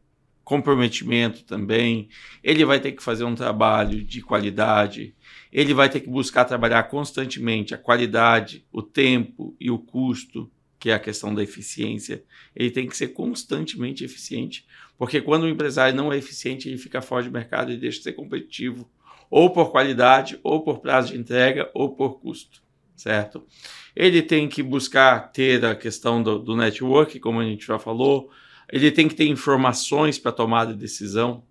[0.50, 2.08] comprometimento também.
[2.42, 5.14] Ele vai ter que fazer um trabalho de qualidade.
[5.52, 10.90] Ele vai ter que buscar trabalhar constantemente a qualidade, o tempo e o custo, que
[10.90, 12.24] é a questão da eficiência.
[12.54, 14.66] Ele tem que ser constantemente eficiente,
[14.98, 18.04] porque quando o empresário não é eficiente, ele fica fora de mercado e deixa de
[18.04, 18.90] ser competitivo,
[19.30, 22.60] ou por qualidade, ou por prazo de entrega, ou por custo,
[22.96, 23.46] certo?
[23.94, 28.32] Ele tem que buscar ter a questão do, do network, como a gente já falou,
[28.72, 31.44] ele tem que ter informações para tomar de decisão,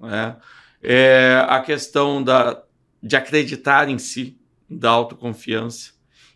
[0.00, 0.36] né?
[0.82, 2.62] É a questão da,
[3.02, 4.38] de acreditar em si,
[4.68, 5.92] da autoconfiança.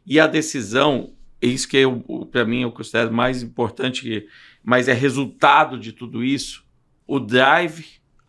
[0.07, 1.83] E a decisão, isso que
[2.31, 4.27] para mim eu considero mais importante
[4.65, 6.67] mas é resultado de tudo isso
[7.09, 7.87] o drive,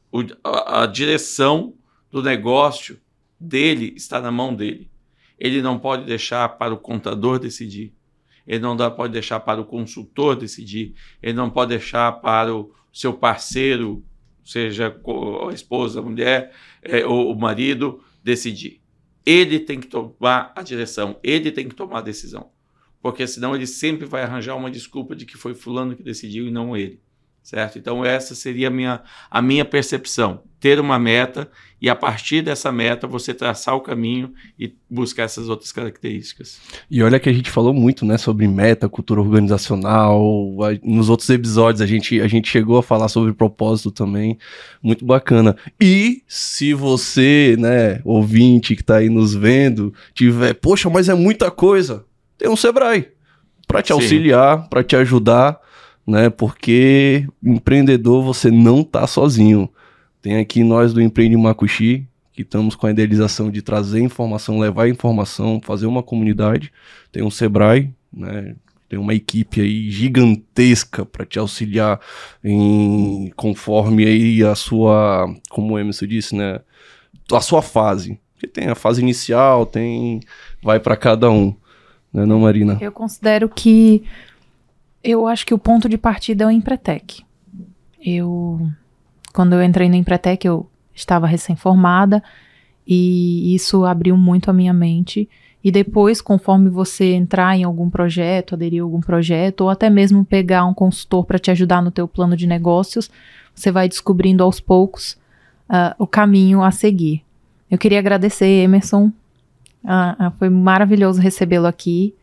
[0.10, 1.76] o, a, a direção
[2.10, 2.98] do negócio
[3.38, 4.90] dele está na mão dele.
[5.38, 7.94] Ele não pode deixar para o contador decidir.
[8.50, 10.96] Ele não dá, pode deixar para o consultor decidir.
[11.22, 14.04] Ele não pode deixar para o seu parceiro,
[14.44, 14.94] seja
[15.48, 18.82] a esposa, a mulher é, ou o marido, decidir.
[19.26, 22.50] Ele tem que tomar a direção, ele tem que tomar a decisão
[23.02, 26.52] porque senão ele sempre vai arranjar uma desculpa de que foi fulano que decidiu e
[26.52, 27.02] não ele,
[27.44, 27.80] certo?
[27.80, 31.50] Então essa seria a minha, a minha percepção, ter uma meta
[31.82, 36.60] e a partir dessa meta você traçar o caminho e buscar essas outras características.
[36.92, 40.22] E olha que a gente falou muito, né, sobre meta, cultura organizacional,
[40.84, 44.38] nos outros episódios a gente, a gente chegou a falar sobre propósito também,
[44.84, 45.56] muito bacana.
[45.80, 51.50] E se você, né, ouvinte que está aí nos vendo, tiver, poxa, mas é muita
[51.50, 52.06] coisa,
[52.38, 53.08] tem um Sebrae
[53.66, 55.60] para te auxiliar, para te ajudar,
[56.10, 56.28] né?
[56.30, 59.70] Porque empreendedor você não tá sozinho.
[60.22, 64.90] Tem aqui nós do Empreende Macuxi, que estamos com a idealização de trazer informação, levar
[64.90, 66.74] informação, fazer uma comunidade.
[67.12, 68.56] Tem um Sebrae, né?
[68.90, 72.00] Tem uma equipe aí gigantesca para te auxiliar
[72.44, 76.60] em conforme aí a sua, como o Emerson disse, né?
[77.32, 78.20] A sua fase.
[78.34, 80.22] Porque tem a fase inicial, tem
[80.64, 81.56] vai para cada um.
[82.12, 82.80] Não é não, Marina?
[82.82, 84.04] Eu considero que
[85.04, 87.24] eu acho que o ponto de partida é o Empretec.
[88.04, 88.70] Eu
[89.34, 92.24] quando eu entrei no Empretec, eu estava recém-formada
[92.86, 95.30] e isso abriu muito a minha mente.
[95.64, 100.26] E depois, conforme você entrar em algum projeto, aderir a algum projeto, ou até mesmo
[100.26, 103.12] pegar um consultor para te ajudar no teu plano de negócios,
[103.54, 105.14] você vai descobrindo aos poucos
[105.70, 107.24] uh, o caminho a seguir.
[107.70, 109.12] Eu queria agradecer, Emerson,
[109.84, 112.14] ah, ah, foi maravilhoso recebê-lo aqui.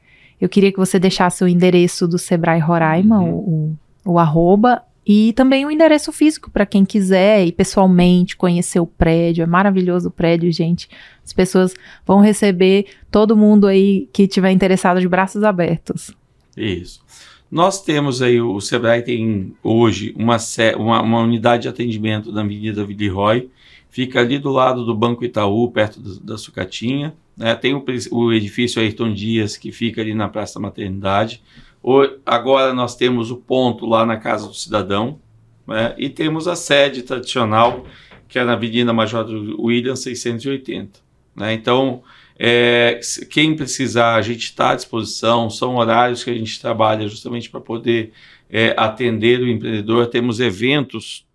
[0.41, 3.31] Eu queria que você deixasse o endereço do Sebrae Roraima, uhum.
[3.31, 8.81] o, o, o arroba, e também o endereço físico para quem quiser ir pessoalmente conhecer
[8.81, 9.45] o prédio.
[9.45, 10.89] É maravilhoso o prédio, gente.
[11.25, 11.75] As pessoas
[12.05, 16.11] vão receber todo mundo aí que tiver interessado de braços abertos.
[16.57, 17.05] Isso.
[17.49, 20.37] Nós temos aí, o Sebrae tem hoje uma,
[20.77, 23.49] uma, uma unidade de atendimento na Avenida Villeroy,
[23.89, 27.15] fica ali do lado do Banco Itaú, perto do, da Sucatinha.
[27.37, 27.55] Né?
[27.55, 31.43] Tem o, o, edifício Ayrton Dias, que fica ali na Praça da Maternidade.
[31.83, 35.21] O, agora nós temos o ponto lá na Casa do Cidadão.
[35.67, 35.95] Né?
[35.99, 37.85] E temos a sede tradicional,
[38.29, 39.27] que é na Avenida Major
[39.59, 41.01] William 680.
[41.35, 41.53] Né?
[41.53, 42.03] Então,
[42.39, 47.51] é, quem precisar, a gente está à disposição, são horários que a gente trabalha justamente
[47.51, 48.13] para poder
[48.49, 50.07] é, atender o empreendedor.
[50.07, 51.27] Temos eventos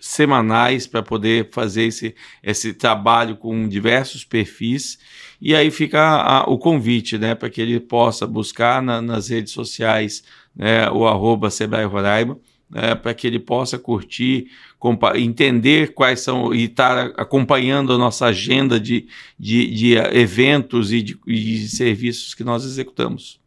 [0.00, 4.98] semanais para poder fazer esse, esse trabalho com diversos perfis.
[5.44, 9.52] E aí fica a, o convite né, para que ele possa buscar na, nas redes
[9.52, 10.24] sociais
[10.56, 12.38] né, o arroba Sebrae Roraima
[12.70, 14.46] né, para que ele possa curtir,
[15.16, 19.06] entender quais são e estar acompanhando a nossa agenda de,
[19.38, 23.38] de, de eventos e de, de, serviços que nós executamos.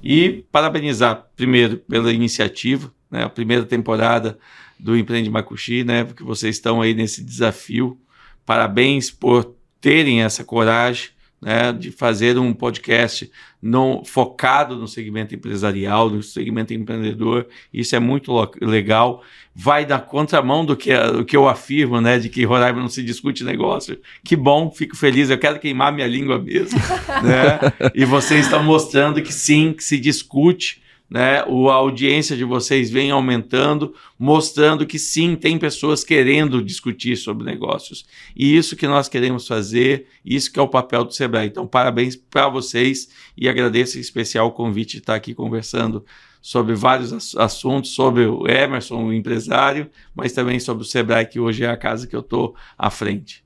[0.00, 4.38] E parabenizar, primeiro, pela iniciativa, né, a primeira temporada
[4.78, 7.98] do Empreende Macuxi, né, porque vocês estão aí nesse desafio.
[8.46, 11.10] Parabéns por terem essa coragem
[11.42, 13.30] né, de fazer um podcast
[13.60, 17.48] no, focado no segmento empresarial, no segmento empreendedor.
[17.74, 19.22] Isso é muito legal.
[19.54, 23.02] Vai na contramão do que, do que eu afirmo, né, de que Roraima não se
[23.02, 23.98] discute negócio.
[24.22, 25.30] Que bom, fico feliz.
[25.30, 26.78] Eu quero queimar minha língua mesmo.
[27.22, 27.90] né?
[27.94, 30.81] E vocês estão mostrando que sim, que se discute
[31.12, 37.44] né, a audiência de vocês vem aumentando, mostrando que sim, tem pessoas querendo discutir sobre
[37.44, 38.06] negócios.
[38.34, 41.48] E isso que nós queremos fazer, isso que é o papel do Sebrae.
[41.48, 46.02] Então, parabéns para vocês e agradeço em especial o convite de estar aqui conversando
[46.40, 51.62] sobre vários assuntos, sobre o Emerson, o empresário, mas também sobre o Sebrae, que hoje
[51.62, 53.44] é a casa que eu estou à frente.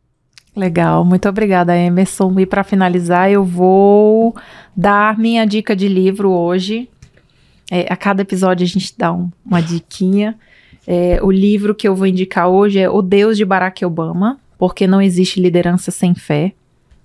[0.54, 2.38] Legal, muito obrigada, Emerson.
[2.38, 4.36] E para finalizar, eu vou
[4.74, 6.88] dar minha dica de livro hoje,
[7.70, 10.36] é, a cada episódio a gente dá um, uma diquinha.
[10.86, 14.86] É, o livro que eu vou indicar hoje é O Deus de Barack Obama, porque
[14.86, 16.52] não existe liderança sem fé.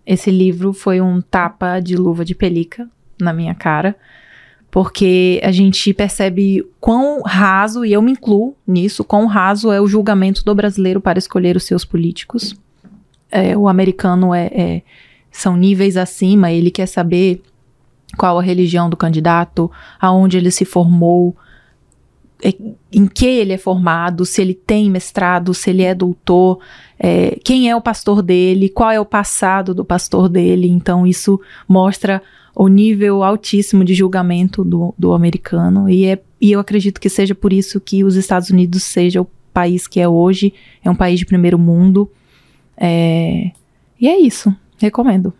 [0.06, 2.88] Esse livro foi um tapa de luva de pelica
[3.20, 3.96] na minha cara,
[4.70, 9.88] porque a gente percebe quão raso, e eu me incluo nisso, quão raso é o
[9.88, 12.56] julgamento do brasileiro para escolher os seus políticos.
[13.30, 14.82] É, o americano é, é,
[15.32, 17.42] são níveis acima, ele quer saber
[18.18, 21.36] qual a religião do candidato, aonde ele se formou,
[22.92, 26.60] em que ele é formado, se ele tem mestrado, se ele é doutor,
[27.00, 30.68] é, quem é o pastor dele, qual é o passado do pastor dele.
[30.68, 32.22] Então, isso mostra
[32.56, 35.88] o nível altíssimo de julgamento do, do americano.
[35.88, 39.28] E, é, e eu acredito que seja por isso que os Estados Unidos seja o
[39.54, 40.54] país que é hoje,
[40.84, 42.10] é um país de primeiro mundo.
[42.76, 43.52] É,
[44.00, 45.34] e é isso, recomendo.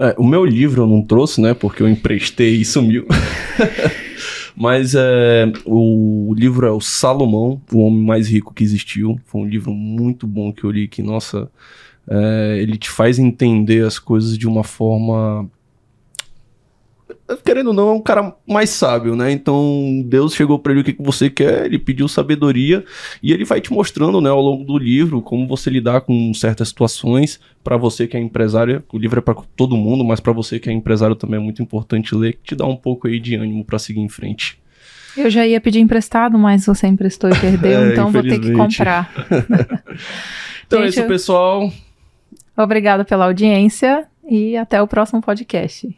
[0.00, 1.52] É, o meu livro eu não trouxe, né?
[1.52, 3.06] Porque eu emprestei e sumiu.
[4.56, 9.20] Mas é, o livro é o Salomão, o homem mais rico que existiu.
[9.26, 11.50] Foi um livro muito bom que eu li que, nossa,
[12.08, 15.48] é, ele te faz entender as coisas de uma forma
[17.44, 19.30] querendo ou não, é um cara mais sábio, né?
[19.30, 22.84] Então, Deus chegou para ele o que, que você quer, ele pediu sabedoria
[23.22, 26.68] e ele vai te mostrando, né, ao longo do livro, como você lidar com certas
[26.68, 27.40] situações.
[27.62, 30.70] Para você que é empresário, o livro é para todo mundo, mas para você que
[30.70, 33.64] é empresário também é muito importante ler, que te dá um pouco aí de ânimo
[33.64, 34.58] para seguir em frente.
[35.16, 38.52] Eu já ia pedir emprestado, mas você emprestou e perdeu, é, então vou ter que
[38.52, 39.12] comprar.
[40.66, 41.70] então Gente, é isso, pessoal.
[42.56, 45.94] Obrigada pela audiência e até o próximo podcast.